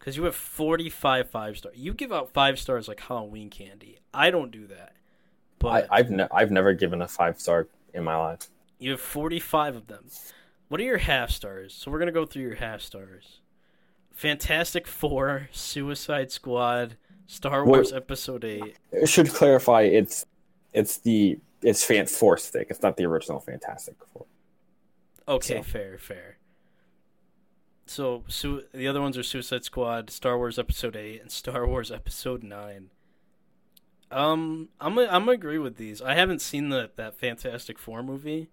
[0.00, 1.76] Because you have 45 five stars.
[1.76, 3.98] You give out five stars like Halloween candy.
[4.12, 4.94] I don't do that.
[5.58, 8.48] But I, I've ne- I've never given a five star in my life.
[8.78, 10.06] you have 45 of them.
[10.68, 11.74] What are your half stars?
[11.74, 13.40] So we're going to go through your half stars.
[14.12, 17.64] Fantastic Four, Suicide Squad, Star.
[17.64, 18.76] Wars Episode 8.
[18.92, 20.24] It should clarify it's
[20.72, 22.66] it's the it's Fant4stic.
[22.70, 24.24] It's not the original Fantastic Four.
[25.28, 26.36] Okay, So- fair, fair.
[27.90, 31.90] So, su- the other ones are Suicide Squad, Star Wars Episode 8, and Star Wars
[31.90, 32.90] Episode 9.
[34.12, 36.00] Um, I'm gonna, I'm gonna agree with these.
[36.00, 38.48] I haven't seen the that Fantastic Four movie.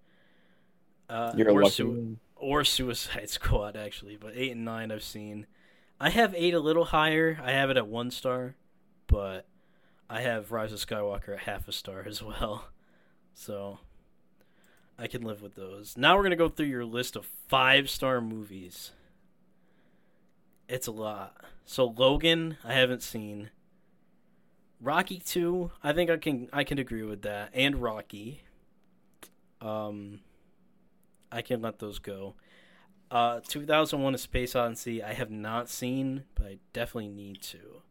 [1.07, 1.75] Uh, You're or lucky.
[1.75, 5.45] Su- or Suicide Squad actually, but eight and nine I've seen.
[5.99, 7.39] I have eight a little higher.
[7.43, 8.55] I have it at one star,
[9.05, 9.45] but
[10.09, 12.69] I have Rise of Skywalker at half a star as well.
[13.35, 13.77] So
[14.97, 15.95] I can live with those.
[15.95, 18.93] Now we're gonna go through your list of five star movies.
[20.67, 21.35] It's a lot.
[21.65, 23.49] So Logan, I haven't seen.
[24.79, 28.41] Rocky two, I think I can I can agree with that, and Rocky.
[29.59, 30.19] Um,
[31.31, 32.35] I can let those go.
[33.09, 37.81] Uh, 2001: A Space Odyssey, I have not seen, but I definitely need to.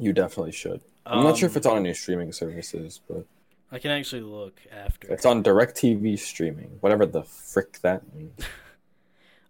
[0.00, 0.80] You definitely should.
[1.06, 3.24] I'm not sure if Um, it's on any streaming services, but
[3.70, 5.12] I can actually look after.
[5.12, 8.40] it's on DirecTV streaming, whatever the frick that means.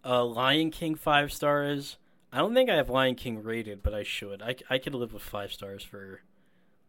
[0.04, 1.98] Uh, Lion King five stars.
[2.32, 4.42] I don't think I have Lion King rated, but I should.
[4.42, 6.20] I I could live with five stars for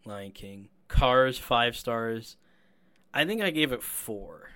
[0.05, 0.69] Lion King.
[0.87, 2.37] Cars five stars.
[3.13, 4.49] I think I gave it four.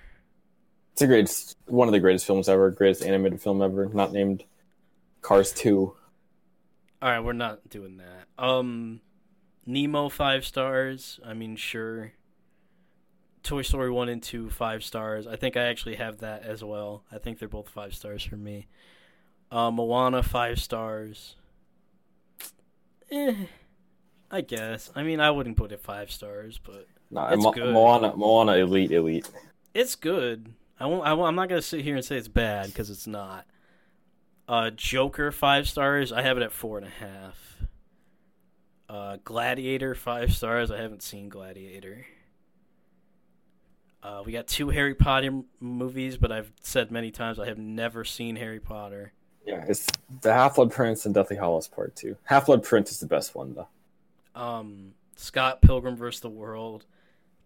[0.92, 4.44] It's a great, one of the greatest films ever, greatest animated film ever, not named
[5.22, 5.92] Cars 2.
[7.02, 8.28] All right, we're not doing that.
[8.38, 9.00] Um,
[9.66, 11.18] Nemo five stars.
[11.24, 12.12] I mean, sure.
[13.42, 15.26] Toy Story one and two five stars.
[15.26, 17.04] I think I actually have that as well.
[17.10, 18.68] I think they're both five stars for me.
[19.54, 21.36] Uh, Moana five stars.
[23.10, 23.34] Eh,
[24.30, 24.90] I guess.
[24.96, 26.88] I mean, I wouldn't put it five stars, but
[27.32, 27.72] It's Mo- good.
[27.72, 29.30] Moana, Moana Elite, Elite.
[29.72, 30.52] it's good.
[30.80, 31.06] I won't.
[31.06, 33.46] I I'm not gonna sit here and say it's bad because it's not.
[34.48, 36.10] Uh, Joker five stars.
[36.10, 37.38] I have it at four and a half.
[38.88, 40.70] Uh, Gladiator five stars.
[40.72, 42.06] I haven't seen Gladiator.
[44.02, 47.56] Uh, we got two Harry Potter m- movies, but I've said many times I have
[47.56, 49.12] never seen Harry Potter.
[49.46, 49.86] Yeah, it's
[50.22, 52.16] the Half Blood Prince and Deathly Hallows Part 2.
[52.24, 53.68] Half Blood Prince is the best one, though.
[54.40, 56.20] Um, Scott Pilgrim vs.
[56.20, 56.86] the World.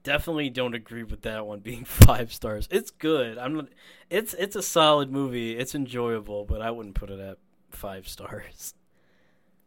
[0.04, 2.68] Definitely don't agree with that one being five stars.
[2.70, 3.36] It's good.
[3.36, 3.68] I'm not.
[4.10, 5.56] It's it's a solid movie.
[5.58, 7.38] It's enjoyable, but I wouldn't put it at
[7.70, 8.74] five stars.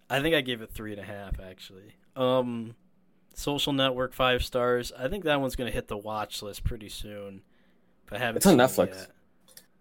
[0.09, 1.95] I think I gave it three and a half actually.
[2.15, 2.75] Um,
[3.35, 4.91] Social Network five stars.
[4.97, 7.41] I think that one's gonna hit the watch list pretty soon.
[8.07, 8.37] But I haven't.
[8.37, 8.95] It's on it Netflix.
[8.95, 9.07] yet.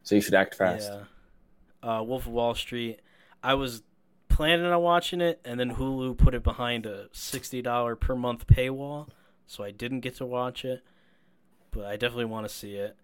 [0.03, 0.91] So you should act fast.
[0.93, 1.05] Yeah.
[1.83, 3.01] Uh, Wolf of Wall Street.
[3.43, 3.83] I was
[4.29, 8.47] planning on watching it, and then Hulu put it behind a sixty dollar per month
[8.47, 9.09] paywall,
[9.47, 10.83] so I didn't get to watch it.
[11.71, 12.97] But I definitely want to see it.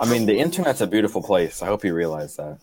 [0.00, 1.62] I mean, the internet's a beautiful place.
[1.62, 2.58] I hope you realize that.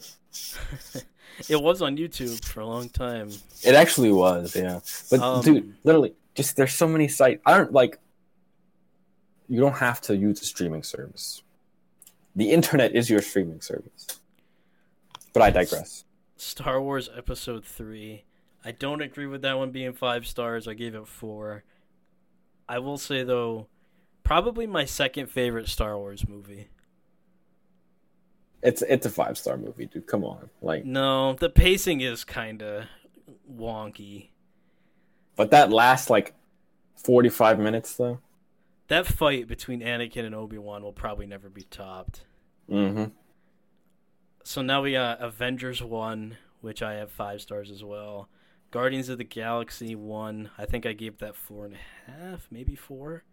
[1.48, 3.30] It was on YouTube for a long time.
[3.64, 4.80] It actually was, yeah.
[5.12, 7.42] But Um, dude, literally, just there's so many sites.
[7.46, 8.00] I don't like.
[9.48, 11.44] You don't have to use a streaming service.
[12.36, 14.08] The internet is your streaming service.
[15.38, 16.04] But I digress.
[16.36, 18.24] Star Wars Episode Three.
[18.66, 20.68] I don't agree with that one being five stars.
[20.68, 21.64] I gave it four.
[22.68, 23.68] I will say though,
[24.24, 26.70] probably my second favorite Star Wars movie.
[28.64, 30.08] It's it's a five star movie, dude.
[30.08, 30.86] Come on, like.
[30.86, 32.86] No, the pacing is kind of
[33.48, 34.30] wonky.
[35.36, 36.34] But that last like
[36.96, 38.22] forty five minutes though.
[38.88, 42.24] That fight between Anakin and Obi Wan will probably never be topped.
[42.68, 43.12] Mm-hmm.
[44.48, 48.30] So now we got Avengers one, which I have five stars as well.
[48.72, 52.74] Guardians of the Galaxy one, I think I gave that four and a half, maybe
[52.74, 53.24] four.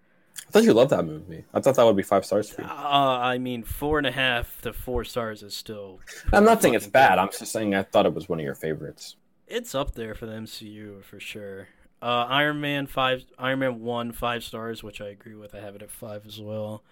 [0.48, 1.44] I thought you loved that movie.
[1.54, 2.70] I thought that would be five stars for Uh, you.
[2.72, 6.00] I mean, four and a half to four stars is still.
[6.32, 7.10] I'm not saying it's bad.
[7.10, 7.18] good.
[7.20, 9.14] I'm just saying I thought it was one of your favorites.
[9.46, 11.68] It's up there for the MCU for sure.
[12.02, 15.54] Uh, Iron Man five, Iron Man one five stars, which I agree with.
[15.54, 16.82] I have it at five as well.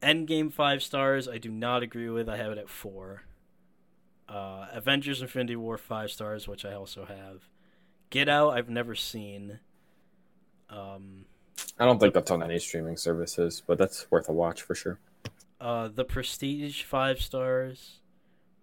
[0.00, 1.26] Endgame five stars.
[1.26, 2.28] I do not agree with.
[2.28, 3.24] I have it at four.
[4.28, 7.48] Uh, Avengers Infinity War five stars, which I also have.
[8.10, 8.50] Get Out.
[8.50, 9.60] I've never seen.
[10.68, 11.26] Um,
[11.78, 14.98] I don't think that's on any streaming services, but that's worth a watch for sure.
[15.60, 18.00] uh, The Prestige five stars.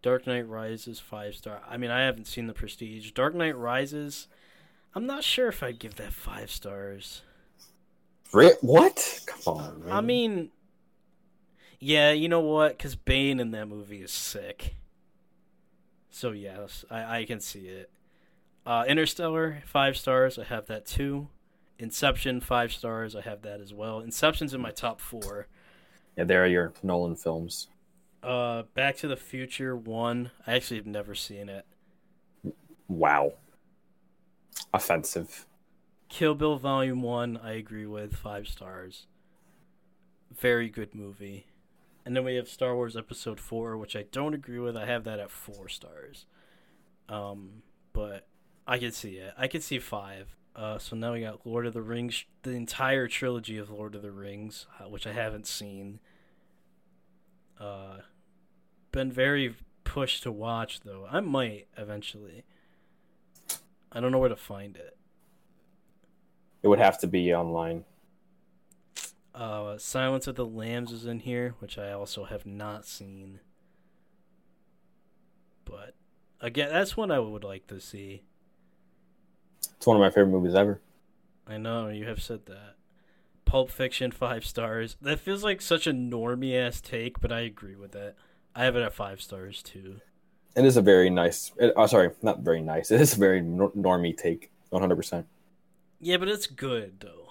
[0.02, 1.62] Dark Knight Rises five star.
[1.70, 3.12] I mean, I haven't seen The Prestige.
[3.12, 4.28] Dark Knight Rises.
[4.94, 7.22] I'm not sure if I'd give that five stars.
[8.62, 9.22] What?
[9.28, 9.92] Come on, man.
[9.92, 10.50] I mean,
[11.80, 12.78] yeah, you know what?
[12.78, 14.76] Because Bane in that movie is sick.
[16.14, 17.90] So yes, I, I can see it.
[18.68, 20.38] Uh, Interstellar five stars.
[20.38, 21.28] I have that too.
[21.80, 23.16] Inception five stars.
[23.16, 24.00] I have that as well.
[24.00, 25.48] Inception's in my top four.
[26.16, 27.68] yeah, there are your Nolan films.
[28.22, 30.30] Uh, Back to the Future one.
[30.46, 31.66] I actually have never seen it.
[32.88, 33.34] Wow.
[34.72, 35.48] Offensive.
[36.10, 37.38] Kill Bill Volume One.
[37.38, 39.08] I agree with five stars.
[40.32, 41.48] Very good movie.
[42.06, 44.76] And then we have Star Wars Episode Four, which I don't agree with.
[44.76, 46.26] I have that at four stars.
[47.08, 47.64] Um,
[47.94, 48.28] but
[48.68, 49.34] I can see it.
[49.38, 50.36] I can see five.
[50.56, 54.02] Uh, so now we got Lord of the Rings, the entire trilogy of Lord of
[54.02, 56.00] the Rings, uh, which I haven't seen.
[57.60, 57.98] Uh,
[58.92, 61.08] been very pushed to watch though.
[61.10, 62.44] I might eventually.
[63.92, 64.98] I don't know where to find it.
[66.62, 67.84] It would have to be online.
[69.34, 73.40] Uh, Silence of the Lambs is in here, which I also have not seen.
[75.66, 75.96] But
[76.44, 78.24] Again, that's one I would like to see.
[79.78, 80.82] It's one of my favorite movies ever.
[81.48, 82.76] I know you have said that.
[83.46, 84.98] Pulp Fiction five stars.
[85.02, 88.16] That feels like such a normie ass take, but I agree with that.
[88.54, 90.02] I have it at five stars too.
[90.54, 91.54] It is a very nice.
[91.58, 92.92] It, oh, sorry, not very nice.
[92.92, 94.52] It is a very nor- normie take.
[94.70, 95.28] One hundred percent.
[96.02, 97.23] Yeah, but it's good though.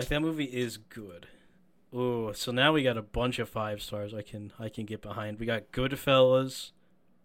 [0.00, 1.26] Like that movie is good.
[1.94, 5.02] Ooh, so now we got a bunch of five stars I can I can get
[5.02, 5.38] behind.
[5.38, 6.70] We got Goodfellas,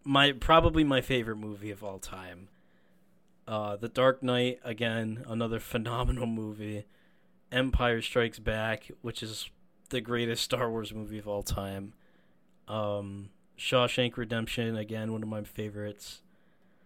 [0.04, 2.48] my probably my favorite movie of all time.
[3.46, 6.84] Uh, The Dark Knight again, another phenomenal movie.
[7.52, 9.48] Empire Strikes Back, which is
[9.90, 11.92] the greatest Star Wars movie of all time.
[12.66, 16.22] Um, Shawshank Redemption again, one of my favorites.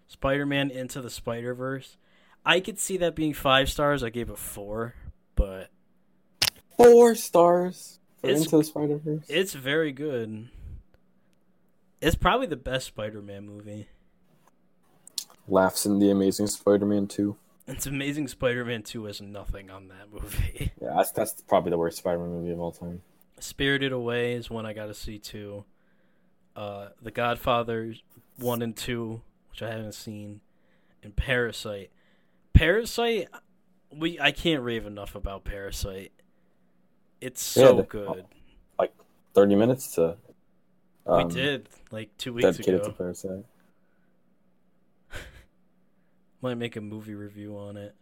[0.07, 1.97] Spider-Man Into the Spider-Verse.
[2.45, 4.03] I could see that being five stars.
[4.03, 4.95] I gave it four,
[5.35, 5.71] but
[6.85, 9.25] Four stars for It's- Into the Spider Verse.
[9.29, 10.49] it's very good.
[12.01, 13.89] It's probably the best Spider-Man movie.
[15.47, 17.37] Laughs in the Amazing Spider-Man two.
[17.67, 20.73] It's Amazing Spider-Man 2 has nothing on that movie.
[20.81, 23.03] Yeah, that's that's probably the worst Spider-Man movie of all time.
[23.39, 25.65] Spirited Away is one I got to see too.
[26.57, 27.95] Uh, The Godfather
[28.39, 30.41] 1 and 2, which I haven't seen,
[31.03, 31.91] and Parasite.
[32.55, 33.29] Parasite
[33.93, 36.13] we I can't rave enough about Parasite.
[37.21, 38.25] It's so the- good.
[39.33, 40.17] Thirty minutes to.
[41.07, 42.95] we um, did like 2 weeks dedicated to ago.
[42.99, 43.45] Parasite.
[46.43, 47.95] Might make a movie review on it.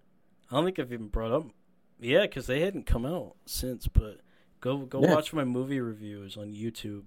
[0.51, 1.45] I don't think I've even brought up.
[2.01, 3.87] Yeah, because they hadn't come out since.
[3.89, 4.21] But
[4.61, 5.15] go go Yeah.
[5.15, 7.03] watch my movie reviews on YouTube.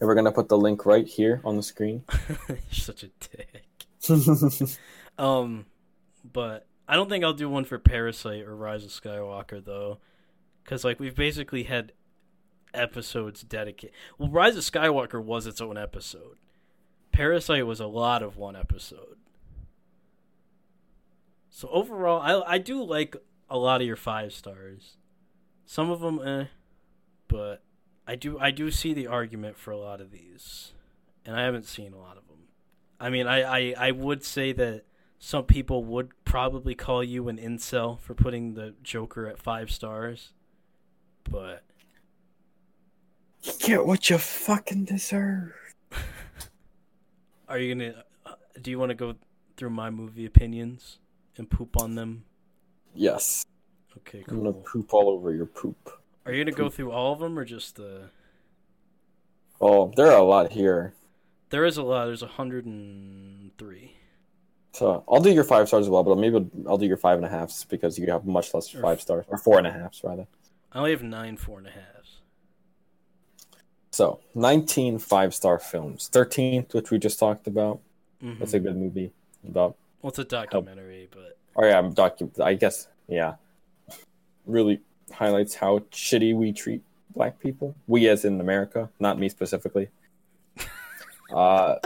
[0.00, 2.02] And we're gonna put the link right here on the screen.
[2.48, 3.86] You're such a dick.
[5.18, 5.66] Um,
[6.32, 9.98] but I don't think I'll do one for Parasite or Rise of Skywalker though,
[10.70, 11.90] because like we've basically had
[12.72, 13.92] episodes dedicated.
[14.18, 16.36] Well, Rise of Skywalker was its own episode.
[17.10, 19.16] Parasite was a lot of one episode.
[21.50, 23.16] So overall, I I do like
[23.48, 24.96] a lot of your five stars.
[25.66, 26.44] Some of them, eh,
[27.26, 27.64] but
[28.06, 30.72] I do I do see the argument for a lot of these,
[31.26, 32.44] and I haven't seen a lot of them.
[33.00, 34.84] I mean, I, I, I would say that
[35.18, 40.32] some people would probably call you an incel for putting the Joker at five stars,
[41.28, 41.62] but
[43.42, 45.52] You get what you fucking deserve.
[47.48, 48.04] are you gonna?
[48.26, 49.14] Uh, do you want to go
[49.56, 50.98] through my movie opinions
[51.36, 52.24] and poop on them?
[52.94, 53.44] Yes.
[53.98, 55.90] Okay, I'm gonna poop all over your poop.
[56.26, 58.10] Are you gonna go through all of them or just the?
[59.60, 60.94] Oh, there are a lot here.
[61.50, 62.06] There is a lot.
[62.06, 63.96] There's a hundred and three.
[64.72, 67.26] So I'll do your five stars as well, but maybe I'll do your five and
[67.26, 70.00] a halves because you have much less Or- five stars or four and a halves
[70.04, 70.26] rather.
[70.72, 72.18] I only have nine four and a halves.
[73.90, 76.08] So 19 five star films.
[76.12, 77.80] 13th, which we just talked about.
[78.22, 78.38] Mhm.
[78.38, 79.12] That's a good movie
[79.46, 79.76] about.
[80.02, 83.34] Well, it's a documentary, but Oh yeah, I'm docu- I guess yeah.
[84.46, 84.80] Really
[85.12, 86.82] highlights how shitty we treat
[87.14, 87.74] black people.
[87.88, 89.88] We as in America, not me specifically.
[91.32, 91.76] Uh,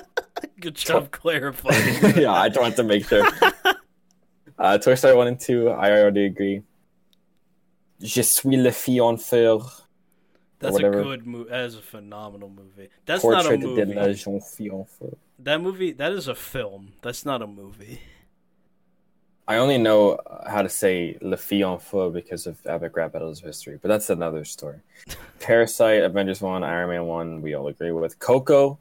[0.58, 2.16] good job clarifying.
[2.22, 3.26] yeah, I just wanted to make sure.
[4.58, 6.62] Uh, Toy Story 1 and 2, I already agree.
[8.04, 9.00] Je suis le fille.
[10.60, 11.50] That's a good movie.
[11.50, 12.88] That is a phenomenal movie.
[13.06, 13.94] That's not a Portrait de movie.
[13.94, 15.16] la jeune fille en feu.
[15.40, 15.92] That movie.
[15.92, 16.92] That is a film.
[17.02, 18.00] That's not a movie.
[19.46, 23.40] I only know how to say Le Fille en Feu because of Epic Rap Battles
[23.40, 24.78] of History, but that's another story.
[25.40, 28.18] Parasite, Avengers 1, Iron Man 1, we all agree with.
[28.18, 28.78] Coco,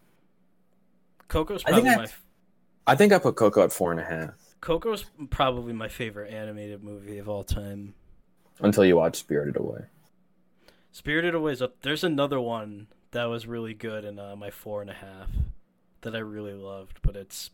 [1.27, 2.11] Coco's I think probably I- my.
[2.85, 6.83] I think I put Coco at four and a half Coco's probably my favorite animated
[6.83, 7.93] movie of all time.
[8.59, 9.85] Until you watch Spirited Away.
[10.91, 11.75] Spirited Away is up.
[11.81, 15.29] There's another one that was really good in uh, my four and a half
[16.01, 17.51] that I really loved, but it's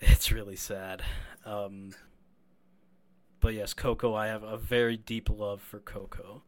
[0.00, 1.02] it's really sad.
[1.44, 1.92] Um,
[3.40, 4.14] but yes, Coco.
[4.14, 6.42] I have a very deep love for Coco.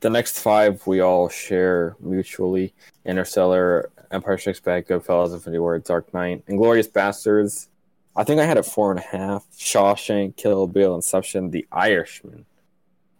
[0.00, 2.72] The next five we all share mutually
[3.04, 7.68] Interstellar, Empire Strikes Back, Goodfellas, Infinity War, Dark Knight, Inglourious Basterds.
[8.16, 9.46] I think I had it four and a half.
[9.56, 12.44] Shawshank, Kill Bill, Inception, The Irishman.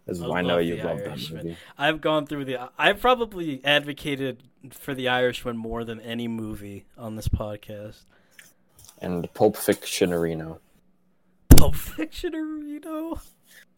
[0.07, 1.57] As I, I know you love that movie.
[1.77, 2.69] I've gone through the.
[2.77, 8.03] I've probably advocated for the Irishman more than any movie on this podcast.
[8.99, 10.59] And Pulp Fiction Reno.
[11.49, 13.21] Pulp Fiction, Reno.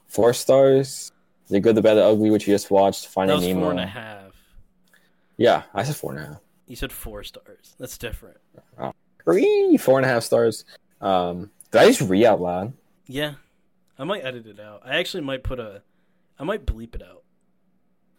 [0.07, 1.11] Four stars.
[1.49, 3.07] The Good, the Bad, the Ugly, which you just watched.
[3.07, 3.61] Finding Nemo.
[3.61, 4.33] four and a half.
[5.37, 6.39] Yeah, I said four and a half.
[6.67, 7.75] You said four stars.
[7.77, 8.37] That's different.
[9.25, 10.65] Three, four and a half stars.
[11.03, 12.73] Um, did I just read out loud?
[13.07, 13.33] Yeah,
[13.99, 14.81] I might edit it out.
[14.85, 15.81] I actually might put a.
[16.39, 17.23] I might bleep it out.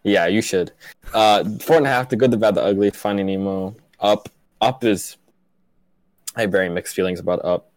[0.02, 0.72] Yeah, you should.
[1.14, 2.10] Uh, four and a half.
[2.10, 2.90] The Good, the Bad, the Ugly.
[2.90, 3.74] Finding Nemo.
[4.00, 4.28] Up.
[4.60, 5.16] Up is.
[6.36, 7.70] I have very mixed feelings about Up.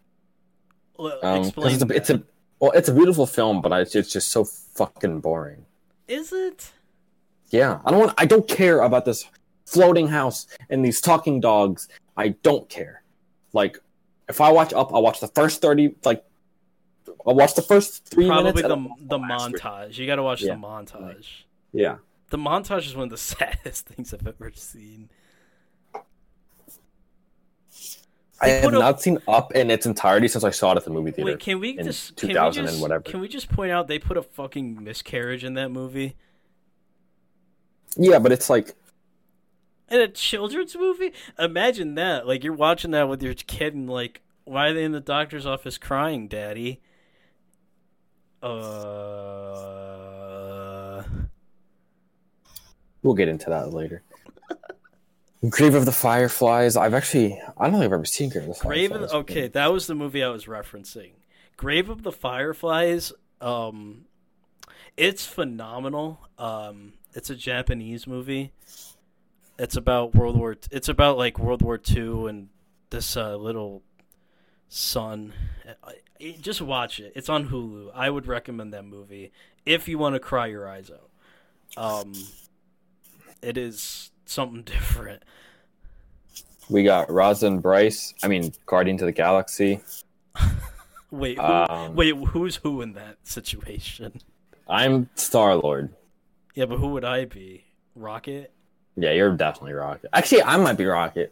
[0.98, 1.74] Well, Um, explain.
[1.74, 2.24] it's a, it's a
[2.60, 5.66] well, it's a beautiful film, but it's it's just so fucking boring.
[6.08, 6.72] Is it?
[7.50, 8.14] Yeah, I don't want.
[8.18, 9.26] I don't care about this
[9.66, 11.88] floating house and these talking dogs.
[12.18, 13.04] I don't care.
[13.54, 13.80] Like,
[14.30, 15.96] if I watch Up, I'll watch the first thirty.
[16.04, 16.24] Like,
[17.26, 18.68] I'll watch the first three Probably the
[19.02, 19.60] the last three.
[19.60, 19.98] montage.
[19.98, 20.56] You got to watch Yeah.
[20.56, 21.26] the montage.
[21.74, 21.98] Yeah,
[22.30, 25.10] The montage is one of the saddest things I've ever seen.
[28.40, 30.92] I have a- not seen Up in its entirety since I saw it at the
[30.92, 31.32] movie theater.
[31.32, 33.02] Wait, can we just we 2000 and whatever.
[33.04, 36.16] can we just point out they put a fucking miscarriage in that movie?
[37.96, 38.76] Yeah, but it's like
[39.90, 41.14] In a children's movie?
[41.40, 42.28] Imagine that.
[42.28, 45.46] Like you're watching that with your kid and like, why are they in the doctor's
[45.46, 46.82] office crying, Daddy?
[48.42, 48.58] Uh
[53.04, 54.04] we'll get into that later.
[55.50, 56.76] Grave of the Fireflies.
[56.76, 59.12] I've actually I don't think I've ever seen Grave of the Grave Fireflies.
[59.12, 61.12] of the, okay, that was the movie I was referencing.
[61.56, 64.06] Grave of the Fireflies, um
[64.96, 66.20] it's phenomenal.
[66.38, 68.52] Um it's a Japanese movie.
[69.60, 72.50] It's about World War it's about like World War II and
[72.90, 73.84] this uh, little
[74.70, 75.34] son.
[76.42, 77.14] Just watch it.
[77.16, 77.92] It's on Hulu.
[77.94, 79.32] I would recommend that movie
[79.66, 81.10] if you want to cry your eyes out.
[81.76, 82.14] Um
[83.42, 85.24] it is something different.
[86.70, 88.14] We got Rosin Bryce.
[88.24, 89.80] I mean, Guardians of the Galaxy.
[91.12, 94.20] Wait, who, Um, wait, who's who in that situation?
[94.68, 95.96] I'm Star Lord.
[96.54, 97.64] Yeah, but who would I be?
[97.96, 98.52] Rocket?
[98.98, 100.10] Yeah, you're definitely Rocket.
[100.12, 101.32] Actually, I might be Rocket.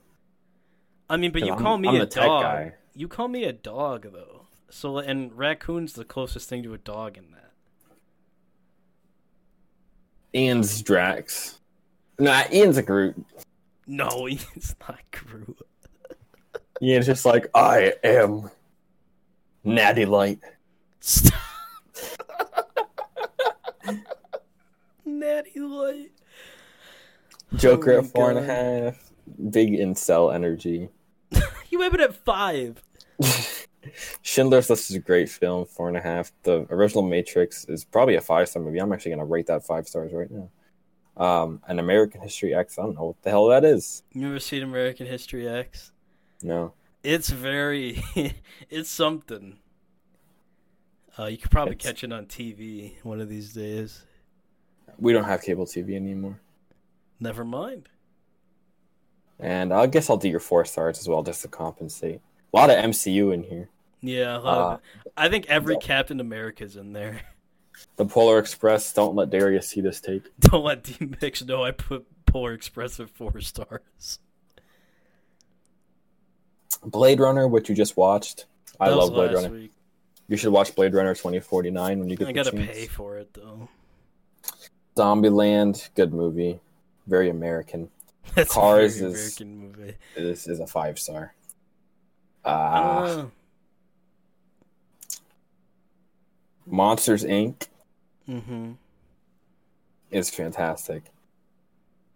[1.10, 2.44] I mean, but you I'm- call me I'm a dog.
[2.44, 2.74] guy.
[2.96, 4.46] You call me a dog though.
[4.70, 7.52] So and raccoon's the closest thing to a dog in that.
[10.34, 11.60] Ian's Drax.
[12.20, 13.16] Nah, Ian's a Groot.
[13.88, 15.58] No, he's not Groot.
[16.82, 18.50] Ian's just like, I am
[19.64, 20.40] Natty Light.
[21.00, 21.40] Stop.
[25.06, 26.12] Natty Light.
[27.60, 29.12] Joker Oh at four and a half.
[29.50, 30.90] Big incel energy.
[31.70, 32.82] You have it at five.
[34.22, 36.32] Schindler's List is a great film, four and a half.
[36.44, 38.80] The original Matrix is probably a five star movie.
[38.80, 40.50] I'm actually gonna rate that five stars right now.
[41.18, 42.80] Um, an American History X.
[42.80, 44.04] I don't know what the hell that is.
[44.14, 45.92] You ever seen American History X?
[46.42, 48.02] No, It's very,
[48.70, 49.58] it's something.
[51.20, 54.04] Uh, you could probably It's- catch it on TV one of these days.
[54.98, 56.40] we don't have cable TV anymore.
[57.26, 57.90] Never mind.
[59.40, 62.22] And I guess I'll do your four stars as well, just to compensate.
[62.54, 63.70] A lot of MCU in here.
[64.02, 64.80] Yeah, a lot Uh, of.
[65.18, 65.78] I think every.
[65.78, 67.22] Captain America's in there.
[67.98, 68.94] The Polar Express.
[68.94, 70.30] Don't let Darius see this tape.
[70.40, 74.20] Don't let D Mix know I put Polar Express at four stars.
[76.86, 78.46] Blade Runner, which you just watched.
[78.80, 79.50] I love Blade Runner.
[79.50, 79.72] week.
[80.30, 82.66] You should watch Blade Runner 2049 when you get I the gotta chance.
[82.72, 83.68] pay for it though.
[84.96, 86.62] Zombieland, good movie.
[87.08, 87.90] Very American.
[88.36, 89.96] That's Cars is- American.
[90.16, 91.34] This is a five star.
[92.44, 93.26] Don't Uh.
[96.66, 97.68] Monsters Inc.
[98.28, 98.72] Mm-hmm.
[100.10, 101.04] is fantastic.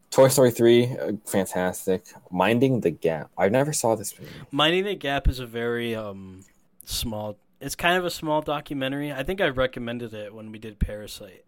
[0.09, 2.03] Toy Story 3, uh, fantastic.
[2.31, 3.29] Minding the Gap.
[3.37, 4.31] I never saw this movie.
[4.49, 6.41] Minding the Gap is a very um
[6.83, 7.37] small.
[7.61, 9.11] It's kind of a small documentary.
[9.13, 11.45] I think I recommended it when we did Parasite.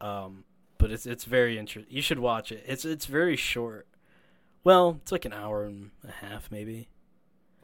[0.00, 0.44] Um,
[0.80, 1.94] but it's it's very interesting.
[1.94, 2.64] You should watch it.
[2.66, 3.86] It's it's very short.
[4.64, 6.88] Well, it's like an hour and a half, maybe.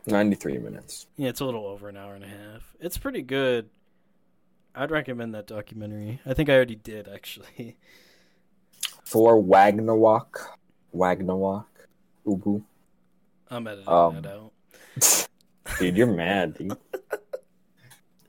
[0.06, 1.06] 93 minutes.
[1.16, 2.74] Yeah, it's a little over an hour and a half.
[2.80, 3.68] It's pretty good.
[4.74, 6.20] I'd recommend that documentary.
[6.24, 7.76] I think I already did actually.
[9.04, 10.38] For Wagnawak.
[10.92, 11.66] Wagnawak.
[12.26, 12.62] Ubu.
[13.50, 15.28] I'm editing Um, that out.
[15.78, 16.76] Dude, you're mad, dude.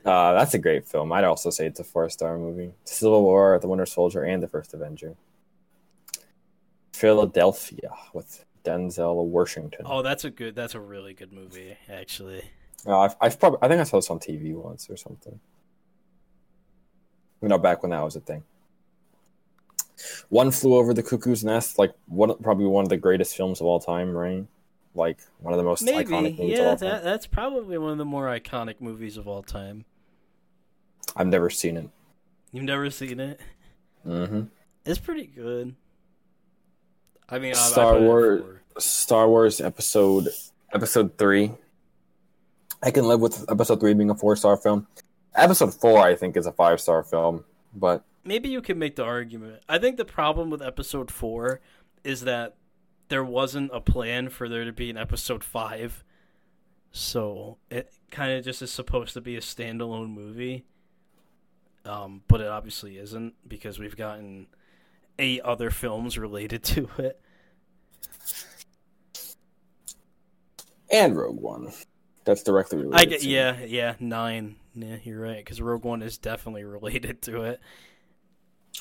[0.08, 1.12] Uh, that's a great film.
[1.12, 2.72] I'd also say it's a four star movie.
[2.86, 5.16] Civil War, The Winter Soldier, and The First Avenger.
[6.94, 9.82] Philadelphia with Denzel Washington.
[9.86, 10.56] Oh, that's a good.
[10.56, 12.44] That's a really good movie, actually.
[12.86, 15.40] Uh, I've, I've probably I think I saw this on TV once or something.
[17.42, 18.44] You know, back when that was a thing.
[20.30, 23.68] One flew over the cuckoo's nest, like one probably one of the greatest films of
[23.68, 24.46] all time, right?
[24.96, 26.70] Like one of the most iconic Maybe, movies of yeah.
[26.70, 26.90] all time.
[26.90, 29.84] That, that's probably one of the more iconic movies of all time.
[31.18, 31.90] I've never seen it.
[32.52, 33.40] You've never seen it?
[34.04, 34.44] hmm
[34.86, 35.76] It's pretty good.
[37.28, 38.44] I mean, I- I Star put it at Wars-
[38.78, 40.30] Star Wars episode
[40.74, 41.52] episode three.
[42.84, 44.88] I can live with episode three being a four star film.
[45.36, 47.44] Episode four, I think, is a five star film,
[47.74, 49.62] but Maybe you can make the argument.
[49.70, 51.62] I think the problem with episode four
[52.04, 52.56] is that
[53.08, 56.04] there wasn't a plan for there to be an episode five,
[56.92, 60.66] so it kind of just is supposed to be a standalone movie.
[61.88, 64.48] Um, but it obviously isn't because we've gotten
[65.18, 67.22] eight other films related to it.
[70.92, 71.72] And Rogue One.
[72.26, 73.00] That's directly related.
[73.00, 74.58] I get, yeah, yeah, nine.
[74.76, 77.62] Yeah, you're right because Rogue One is definitely related to it.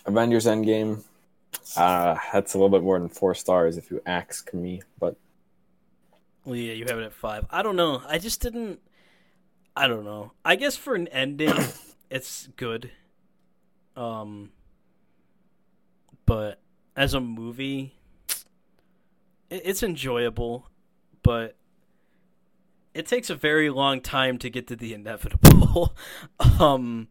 [0.04, 1.04] Avengers Endgame.
[1.76, 5.16] Uh, that's a little bit more than four stars if you ask me, but
[6.44, 7.46] Well, yeah, you have it at five.
[7.50, 8.02] I don't know.
[8.06, 8.80] I just didn't.
[9.74, 10.32] I don't know.
[10.44, 11.54] I guess for an ending,
[12.10, 12.90] it's good.
[13.96, 14.50] Um,
[16.26, 16.60] but
[16.96, 17.94] as a movie,
[19.48, 20.68] it, it's enjoyable,
[21.22, 21.56] but
[22.94, 25.94] it takes a very long time to get to the inevitable.
[26.60, 27.08] um,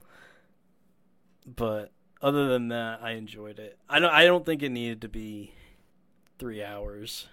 [1.46, 1.92] but
[2.22, 3.78] other than that, I enjoyed it.
[3.90, 4.12] I don't.
[4.12, 5.54] I don't think it needed to be
[6.40, 7.28] three hours.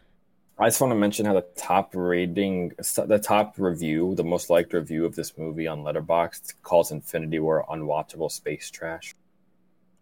[0.63, 4.73] I just want to mention how the top rating, the top review, the most liked
[4.73, 9.13] review of this movie on Letterboxd calls Infinity War unwatchable space trash.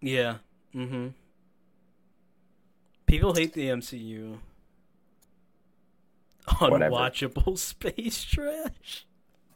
[0.03, 0.37] Yeah.
[0.75, 1.09] Mm-hmm.
[3.07, 4.37] People hate the MCU.
[6.59, 6.91] Whatever.
[6.95, 9.07] Unwatchable space trash.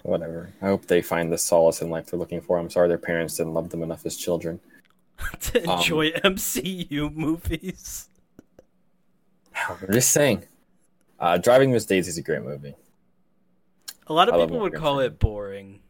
[0.02, 0.54] Whatever.
[0.62, 2.58] I hope they find the solace in life they're looking for.
[2.58, 4.58] I'm sorry their parents didn't love them enough as children.
[5.40, 8.08] to Um, enjoy MCU movies.
[9.68, 10.44] I'm just saying.
[11.24, 12.74] Uh, Driving Miss Daisy is a great movie.
[14.08, 15.80] A lot of I people would call it boring.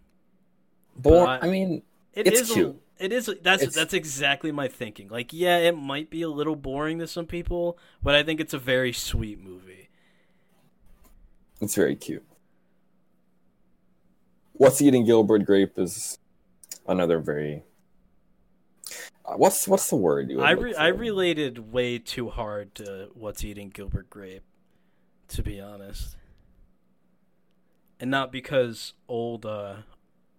[0.94, 1.26] Boring.
[1.42, 1.82] I- mean,
[2.12, 2.82] It It's is a- cute.
[3.00, 3.26] it is.
[3.42, 5.08] That's It's- that's exactly my thinking.
[5.08, 8.54] Like, yeah, it might be a little boring to some people, but I think it's
[8.54, 9.88] a very sweet movie.
[11.60, 12.24] it's very cute.
[14.52, 16.18] What's Eating Gilbert Grape is
[16.86, 17.64] another very.
[19.24, 20.30] Uh, what's what's the word?
[20.38, 24.44] I re- I related way too hard to what's eating Gilbert Grape,
[25.28, 26.16] to be honest,
[28.00, 29.76] and not because old uh,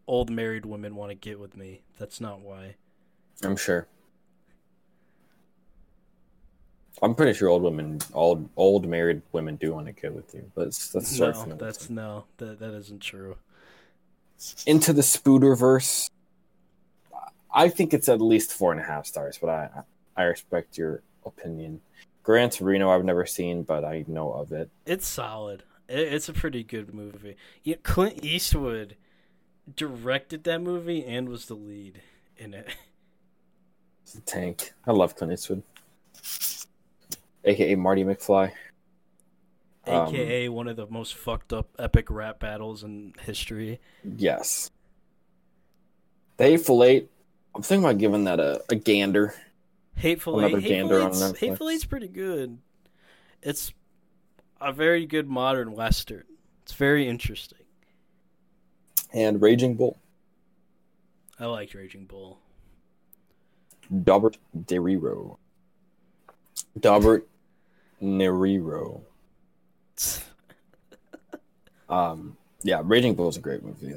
[0.08, 1.82] old married women want to get with me.
[1.98, 2.76] That's not why.
[3.44, 3.88] I'm sure.
[7.02, 10.50] I'm pretty sure old women, old old married women, do want to get with you,
[10.56, 13.36] but that's a story for No, that's no, that that isn't true.
[14.66, 16.10] into the Spooderverse.
[17.54, 19.70] I think it's at least four and a half stars, but I
[20.16, 21.82] I respect your opinion.
[22.26, 24.72] Gran Torino, I've never seen, but I know of it.
[24.88, 25.62] It's solid.
[25.88, 27.36] It's a pretty good movie.
[27.64, 28.96] Yeah, Clint Eastwood
[29.76, 32.02] directed that movie and was the lead
[32.36, 32.68] in it.
[34.04, 34.72] It's a tank.
[34.86, 35.64] I love Clint Eastwood,
[37.44, 38.52] aka Marty McFly.
[39.88, 43.80] Um, AKA one of the most fucked up epic rap battles in history.
[44.04, 44.70] Yes.
[46.38, 47.10] The Hateful Eight.
[47.56, 49.34] I'm thinking about giving that a, a gander.
[49.96, 50.64] Hateful Another Eight.
[50.64, 51.40] Hateful Eight's.
[51.40, 52.58] Hateful Eight's pretty good.
[53.42, 53.74] It's
[54.60, 56.24] a very good modern western.
[56.64, 57.60] It's very interesting.
[59.14, 59.98] And Raging Bull.
[61.40, 62.40] I liked Raging Bull.
[63.94, 65.38] Dobert De Niro.
[66.80, 67.24] Dobert
[68.02, 69.02] Neriro.
[71.88, 73.94] Um, yeah, Raging Bull is a great movie.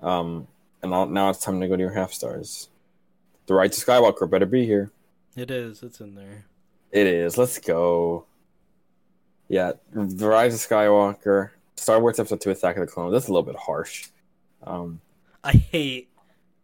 [0.00, 0.48] Um,
[0.82, 2.68] and now it's time to go to your half stars.
[3.46, 4.90] The Ride to Skywalker better be here.
[5.36, 5.82] It is.
[5.82, 6.44] It's in there.
[6.90, 7.36] It is.
[7.38, 8.26] Let's go.
[9.48, 13.12] Yeah, The Rise of Skywalker, Star Wars Episode Two: Attack of the Clones.
[13.12, 14.08] That's a little bit harsh.
[14.62, 15.00] Um,
[15.44, 16.08] I hate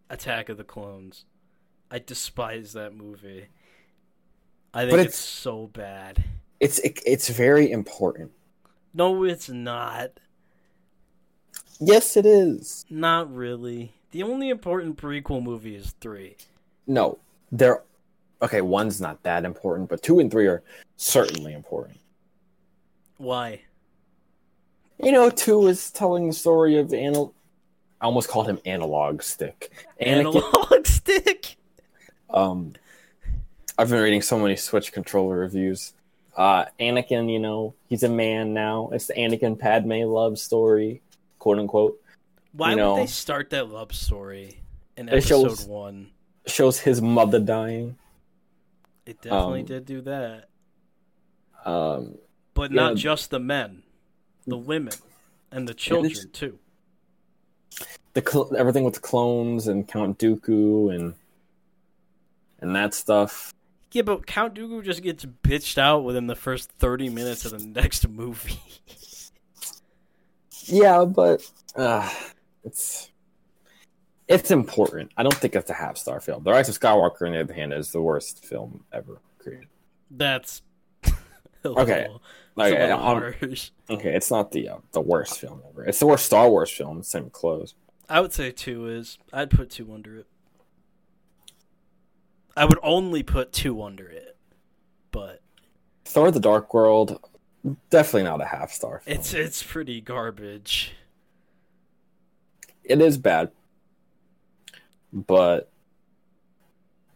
[0.09, 1.25] Attack of the Clones.
[1.91, 3.49] I despise that movie.
[4.73, 6.25] I think But it's, it's- so bad.
[6.61, 8.31] it's it, it's very important.
[8.95, 10.13] No, it's not.
[11.81, 12.85] Yes, it is.
[12.91, 13.93] Not really.
[14.11, 16.37] The only important prequel movie is three.
[16.89, 17.19] No,
[17.53, 17.83] they're
[18.43, 18.61] okay.
[18.63, 20.63] One's not that important, but two and three are
[20.97, 21.99] certainly important.
[23.19, 23.61] Why?
[25.03, 27.35] You know, two is telling the story of anal.
[28.01, 29.71] I almost called him analog stick.
[30.01, 30.43] Anakin.
[30.43, 31.57] Analog stick.
[32.31, 32.73] Um,
[33.77, 35.93] I've been reading so many Switch controller reviews.
[36.37, 38.91] Uh, Anakin, you know, he's a man now.
[38.93, 41.03] It's the Anakin Padme love story,
[41.39, 42.01] quote unquote.
[42.53, 44.61] Why You know, would they start that love story
[44.97, 46.11] in episode shows- one?
[46.49, 47.97] Shows his mother dying.
[49.07, 50.49] It definitely um, did do that,
[51.65, 52.17] Um,
[52.55, 52.77] but yeah.
[52.83, 53.83] not just the men,
[54.47, 54.93] the women,
[55.53, 56.59] and the children it's- too.
[58.15, 61.15] the cl- everything with the clones and Count Dooku and
[62.61, 63.55] and that stuff.
[63.93, 67.67] Yeah, but Count Dooku just gets bitched out within the first thirty minutes of the
[67.67, 68.59] next movie.
[70.71, 72.13] Yeah, but uh,
[72.63, 73.11] it's
[74.29, 75.11] it's important.
[75.17, 76.45] I don't think it's a half star film.
[76.45, 79.69] The Rise of Skywalker, on the other hand, is the worst film ever created.
[80.11, 80.63] That's
[81.65, 82.09] Okay,
[82.55, 85.85] Like, it's okay, it's not the uh, the worst film ever.
[85.85, 87.03] It's the worst Star Wars film.
[87.03, 87.75] Same clothes.
[88.09, 89.19] I would say two is.
[89.33, 90.27] I'd put two under it.
[92.57, 94.37] I would only put two under it,
[95.11, 95.41] but
[96.05, 97.21] Thor: of The Dark World,
[97.91, 99.01] definitely not a half star.
[99.01, 99.19] Film.
[99.19, 100.93] it's it's pretty garbage.
[102.85, 103.51] it is bad,
[105.13, 105.71] but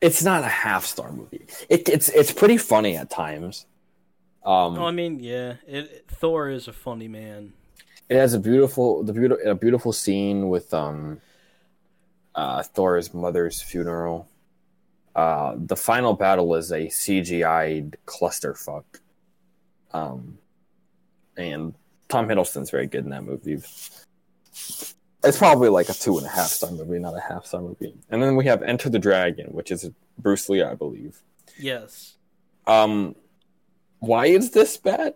[0.01, 1.47] it's not a half star movie.
[1.69, 3.67] It, it's it's pretty funny at times.
[4.45, 7.53] Um, Oh, I mean, yeah, it, Thor is a funny man.
[8.09, 11.21] it has a beautiful the beautiful a beautiful scene with um
[12.35, 14.29] uh Thor's mother's funeral.
[15.15, 18.85] Uh the final battle is a CGI'd clusterfuck.
[19.93, 20.39] Um
[21.37, 21.75] and
[22.09, 23.59] Tom Hiddleston's very good in that movie.
[25.25, 27.95] It's probably like a two and a half star movie, not a half star movie.
[28.11, 31.23] And then we have Enter the Dragon, which is Bruce Lee, I believe.
[31.59, 32.17] Yes.
[32.67, 33.15] Um
[34.01, 35.15] why is this bad?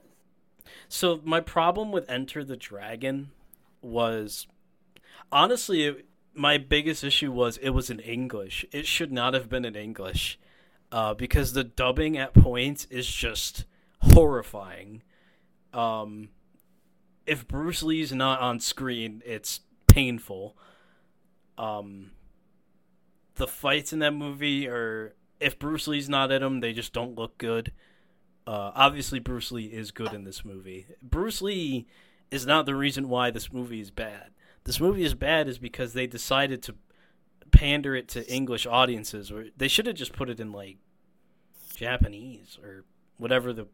[0.89, 3.31] So my problem with Enter the Dragon
[3.83, 4.47] was
[5.33, 8.65] honestly it, my biggest issue was it was in English.
[8.73, 10.39] It should not have been in English.
[10.93, 13.65] Uh, because the dubbing at points is just
[14.03, 15.03] horrifying.
[15.73, 16.29] Um,
[17.27, 19.61] if Bruce Lee's not on screen, it's
[19.97, 20.55] painful.
[21.57, 22.11] Um,
[23.37, 27.15] the fights in that movie are if Bruce Lee's not in them, they just don't
[27.15, 27.73] look good.
[28.47, 30.87] Uh, obviously, Bruce Lee is good in this movie.
[31.03, 31.87] Bruce Lee
[32.31, 34.33] is not the reason why this movie is bad.
[34.65, 36.75] This movie is bad is because they decided to
[37.51, 39.33] pander it to English audiences.
[39.33, 40.77] Or they should have just put it in like
[41.75, 42.85] Japanese or
[43.17, 43.67] whatever the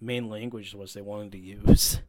[0.00, 2.00] main language was they wanted to use.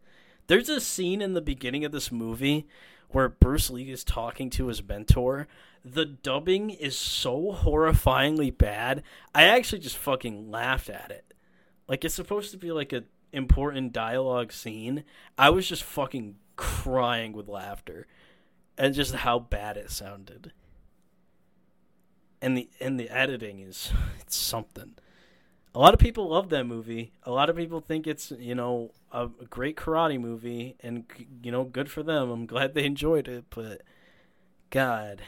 [0.48, 2.66] There's a scene in the beginning of this movie
[3.10, 5.48] where Bruce Lee is talking to his mentor.
[5.84, 9.04] The dubbing is so horrifyingly bad.
[9.34, 11.34] I actually just fucking laughed at it.
[11.88, 15.04] Like it's supposed to be like a important dialogue scene.
[15.38, 18.08] I was just fucking crying with laughter
[18.78, 20.52] and just how bad it sounded.
[22.42, 24.96] And the and the editing is it's something.
[25.76, 27.12] A lot of people love that movie.
[27.24, 31.06] A lot of people think it's, you know, a, great karate movie and
[31.44, 32.30] you know, good for them.
[32.32, 33.82] I'm glad they enjoyed it, but
[34.72, 35.22] god,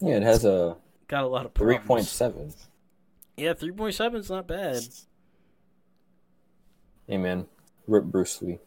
[0.00, 0.76] Yeah, it has a
[1.08, 2.52] got a lot of three point seven.
[3.36, 4.82] Yeah, 3.7 is not bad.
[7.08, 7.46] Hey man,
[7.86, 8.58] rip Bruce Lee.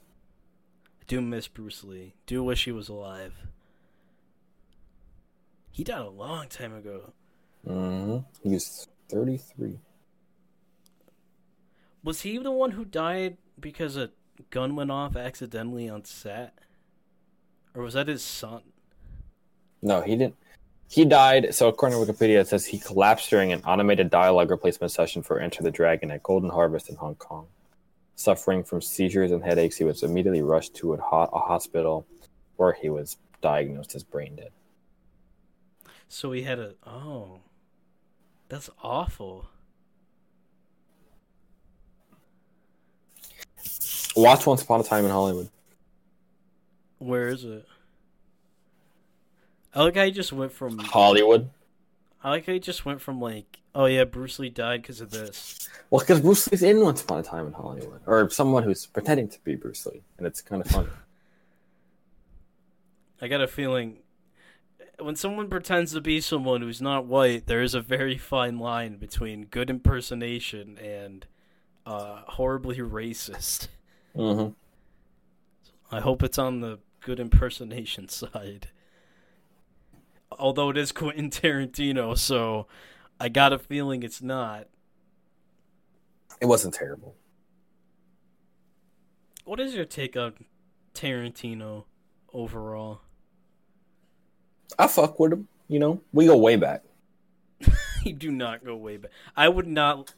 [0.99, 2.15] I do miss Bruce Lee.
[2.25, 3.35] Do wish he was alive.
[5.71, 7.13] He died a long time ago.
[7.65, 9.79] hmm He was thirty three.
[12.05, 14.11] Was he the one who died because a
[14.51, 16.59] gun went off accidentally on set?
[17.73, 18.61] Or was that his son?
[19.81, 20.35] No, he didn't.
[20.87, 21.55] He died.
[21.55, 25.39] So according to Wikipedia, it says he collapsed during an automated dialogue replacement session for
[25.39, 27.47] Enter the Dragon at Golden Harvest in Hong Kong.
[28.15, 32.05] Suffering from seizures and headaches, he was immediately rushed to a, ho- a hospital
[32.57, 34.51] where he was diagnosed as brain dead.
[36.07, 36.75] So he had a.
[36.85, 37.39] Oh.
[38.47, 39.49] That's awful.
[44.15, 45.49] Watch Once Upon a Time in Hollywood.
[46.99, 47.65] Where is it?
[49.73, 50.79] I like how he just went from.
[50.79, 51.49] Hollywood.
[52.23, 55.11] I like how he just went from like, oh yeah, Bruce Lee died because of
[55.11, 55.67] this.
[55.89, 59.27] Well, because Bruce Lee's in Once Upon a Time in Hollywood, or someone who's pretending
[59.29, 60.87] to be Bruce Lee, and it's kind of funny.
[63.21, 63.97] I got a feeling
[64.99, 68.97] when someone pretends to be someone who's not white, there is a very fine line
[68.97, 71.25] between good impersonation and
[71.85, 73.67] uh, horribly racist.
[74.15, 74.47] Hmm
[75.91, 78.67] I hope it's on the good impersonation side.
[80.31, 82.67] Although it is Quentin Tarantino, so
[83.19, 84.67] I got a feeling it's not.
[86.41, 87.15] It wasn't terrible.
[89.45, 90.33] What is your take on
[90.93, 91.85] Tarantino
[92.33, 93.01] overall?
[94.77, 95.47] I fuck with him.
[95.67, 96.83] You know, we go way back.
[98.03, 99.11] you do not go way back.
[99.35, 100.13] I would not.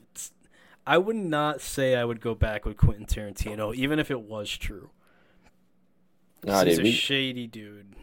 [0.87, 4.49] I would not say I would go back with Quentin Tarantino, even if it was
[4.55, 4.89] true.
[6.45, 7.93] Nah, He's dude, a we, shady dude.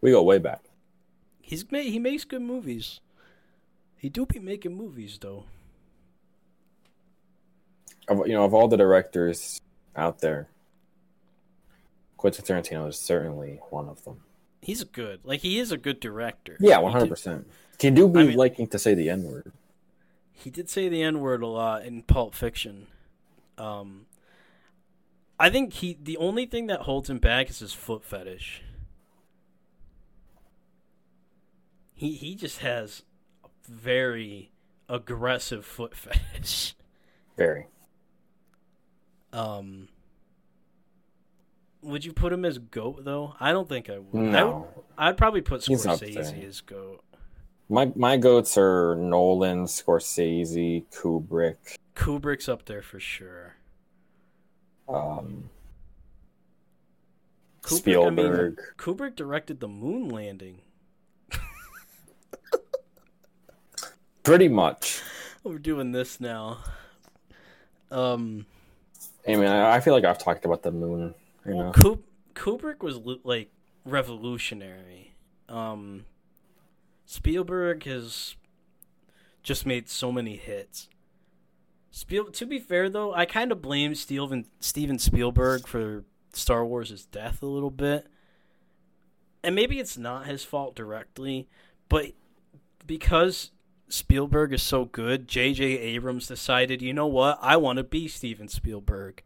[0.00, 0.62] we go way back.
[1.42, 3.00] He's ma- he makes good movies.
[3.98, 5.44] He do be making movies though.
[8.08, 9.60] Of, you know, of all the directors
[9.94, 10.48] out there,
[12.16, 14.22] Quentin Tarantino is certainly one of them.
[14.62, 15.20] He's good.
[15.24, 16.56] Like he is a good director.
[16.58, 17.46] Yeah, one hundred percent.
[17.78, 19.52] He do be I mean- liking to say the N word.
[20.40, 22.86] He did say the N word a lot in Pulp Fiction.
[23.58, 24.06] Um,
[25.38, 28.62] I think he the only thing that holds him back is his foot fetish.
[31.94, 33.02] He he just has
[33.44, 34.50] a very
[34.88, 36.74] aggressive foot fetish.
[37.36, 37.66] Very.
[39.32, 39.88] Um,
[41.82, 43.34] would you put him as goat though?
[43.38, 44.14] I don't think I would.
[44.14, 47.04] I would No, I'd probably put Scorsese as goat.
[47.70, 51.76] My my goats are Nolan, Scorsese, Kubrick.
[51.94, 53.54] Kubrick's up there for sure.
[54.88, 55.48] Um,
[57.62, 58.60] Kubrick, I mean, Spielberg.
[58.76, 60.58] Kubrick directed the moon landing.
[64.24, 65.00] Pretty much.
[65.44, 66.58] We're doing this now.
[67.90, 68.46] Um,
[69.26, 71.14] I mean, I, feel like I've talked about the moon.
[71.46, 72.02] You well, know, Kub-
[72.34, 73.50] Kubrick was like
[73.84, 75.14] revolutionary.
[75.48, 76.04] Um,
[77.10, 78.36] Spielberg has
[79.42, 80.88] just made so many hits.
[81.90, 87.06] Spiel- to be fair though, I kind of blame Steven Steven Spielberg for Star Wars'
[87.06, 88.06] death a little bit.
[89.42, 91.48] And maybe it's not his fault directly,
[91.88, 92.12] but
[92.86, 93.50] because
[93.88, 95.64] Spielberg is so good, J.J.
[95.64, 99.24] Abrams decided, you know what, I want to be Steven Spielberg.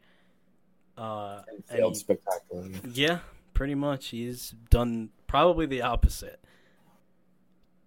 [0.97, 2.81] Uh, and failed he- spectacularly.
[2.95, 3.19] yeah,
[3.53, 4.07] pretty much.
[4.07, 6.41] He's done probably the opposite.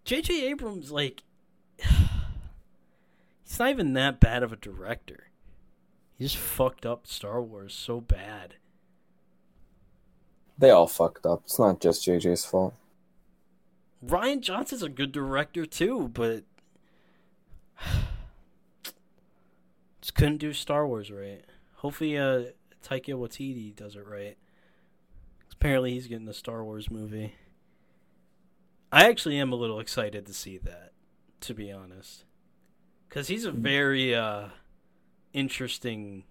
[0.07, 0.47] J.J.
[0.47, 1.23] Abrams, like,
[1.77, 5.27] he's not even that bad of a director.
[6.15, 8.55] He just fucked up Star Wars so bad.
[10.57, 11.41] They all fucked up.
[11.43, 12.73] It's not just JJ's fault.
[14.01, 16.45] Rian Johnson's a good director too, but
[19.99, 21.43] just couldn't do Star Wars right.
[21.73, 22.43] Hopefully, uh,
[22.81, 24.37] Taika Waititi does it right.
[25.51, 27.33] Apparently, he's getting the Star Wars movie.
[28.91, 30.91] I actually am a little excited to see that,
[31.41, 32.23] to be honest,
[33.07, 34.47] because he's a very uh,
[35.33, 36.23] interesting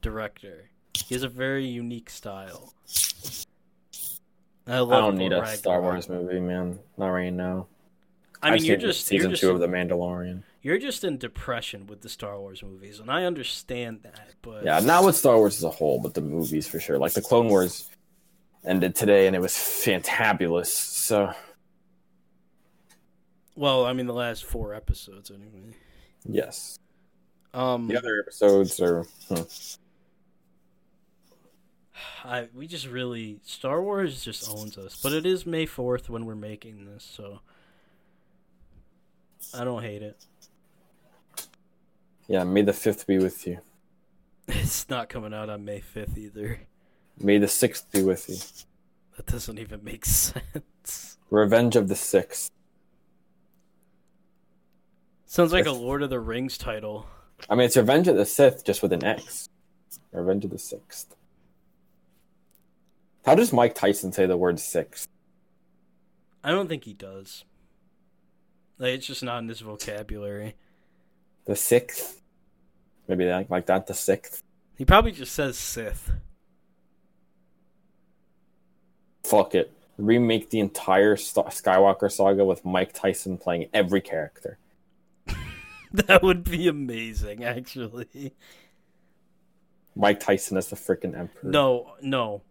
[0.00, 0.70] director.
[0.94, 2.74] He has a very unique style.
[4.66, 6.78] I, love I don't need a Star Wars movie, man.
[6.96, 7.66] Not right now.
[8.42, 10.44] I mean, you're just season you're just two of The Mandalorian.
[10.62, 14.34] you're just in depression with the Star Wars movies, and I understand that.
[14.42, 16.98] But Yeah, not with Star Wars as a whole, but the movies for sure.
[16.98, 17.90] Like the Clone Wars
[18.64, 20.66] ended today, and it was fantabulous.
[20.68, 21.32] So
[23.56, 25.74] well, I mean, the last four episodes anyway.
[26.28, 26.78] yes,
[27.54, 29.04] Um, the other episodes are.
[29.28, 29.42] hmm.
[32.24, 36.24] I we just really Star Wars just owns us, but it is May fourth when
[36.26, 37.40] we're making this, so
[39.54, 40.16] I don't hate it.
[42.28, 43.58] Yeah, may the fifth be with you.
[44.52, 46.60] It's not coming out on May fifth either.
[47.20, 48.36] May the sixth be with you.
[49.16, 51.18] That doesn't even make sense.
[51.30, 52.50] Revenge of the Sixth.
[55.30, 57.06] Sounds like a Lord of the Rings title.
[57.48, 59.48] I mean, it's Revenge of the Sith, just with an X.
[60.10, 61.14] Revenge of the Sixth.
[63.24, 65.06] How does Mike Tyson say the word sixth?
[66.42, 67.44] I don't think he does.
[68.76, 70.56] Like it's just not in his vocabulary.
[71.44, 72.20] The sixth?
[73.06, 74.42] Maybe like, like that, the sixth?
[74.76, 76.10] He probably just says Sith.
[79.22, 79.72] Fuck it.
[79.96, 84.58] Remake the entire Skywalker saga with Mike Tyson playing every character.
[86.06, 88.32] That would be amazing, actually.
[89.96, 91.50] Mike Tyson as the freaking Emperor.
[91.50, 92.42] No, no.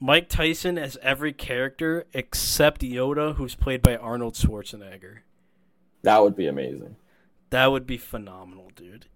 [0.00, 5.18] Mike Tyson as every character except Yoda, who's played by Arnold Schwarzenegger.
[6.02, 6.96] That would be amazing.
[7.50, 9.06] That would be phenomenal, dude.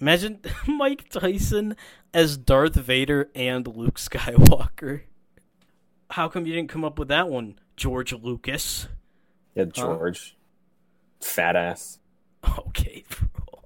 [0.00, 1.76] Imagine Mike Tyson
[2.12, 5.02] as Darth Vader and Luke Skywalker.
[6.10, 8.88] How come you didn't come up with that one, George Lucas?
[9.54, 10.36] Yeah, George.
[11.20, 11.98] Fat ass.
[12.68, 13.62] Okay, bro.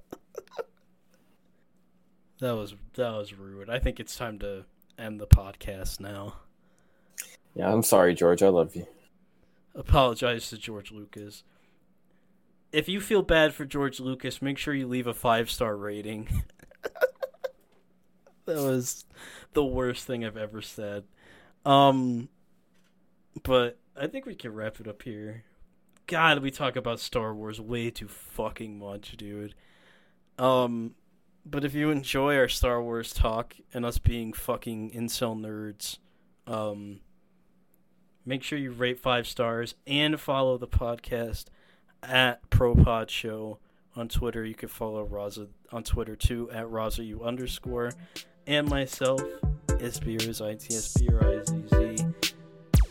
[2.39, 3.69] that was that was rude.
[3.69, 4.65] I think it's time to
[4.97, 6.35] end the podcast now.
[7.55, 8.43] Yeah, I'm sorry, George.
[8.43, 8.87] I love you.
[9.75, 11.43] Apologize to George Lucas.
[12.71, 16.43] If you feel bad for George Lucas, make sure you leave a five star rating.
[18.45, 19.05] that was
[19.53, 21.03] the worst thing I've ever said.
[21.65, 22.29] Um,
[23.43, 25.43] but I think we can wrap it up here.
[26.09, 29.53] God, we talk about Star Wars way too fucking much, dude.
[30.39, 30.95] Um,
[31.45, 35.99] but if you enjoy our Star Wars talk and us being fucking incel nerds,
[36.51, 37.01] um,
[38.25, 41.45] make sure you rate five stars and follow the podcast
[42.01, 43.59] at ProPod Show
[43.95, 44.43] on Twitter.
[44.43, 47.91] You can follow Raza on Twitter too at RazaU underscore
[48.47, 49.21] and myself,
[49.67, 50.73] ITSBRIZZ,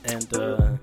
[0.05, 0.77] and uh.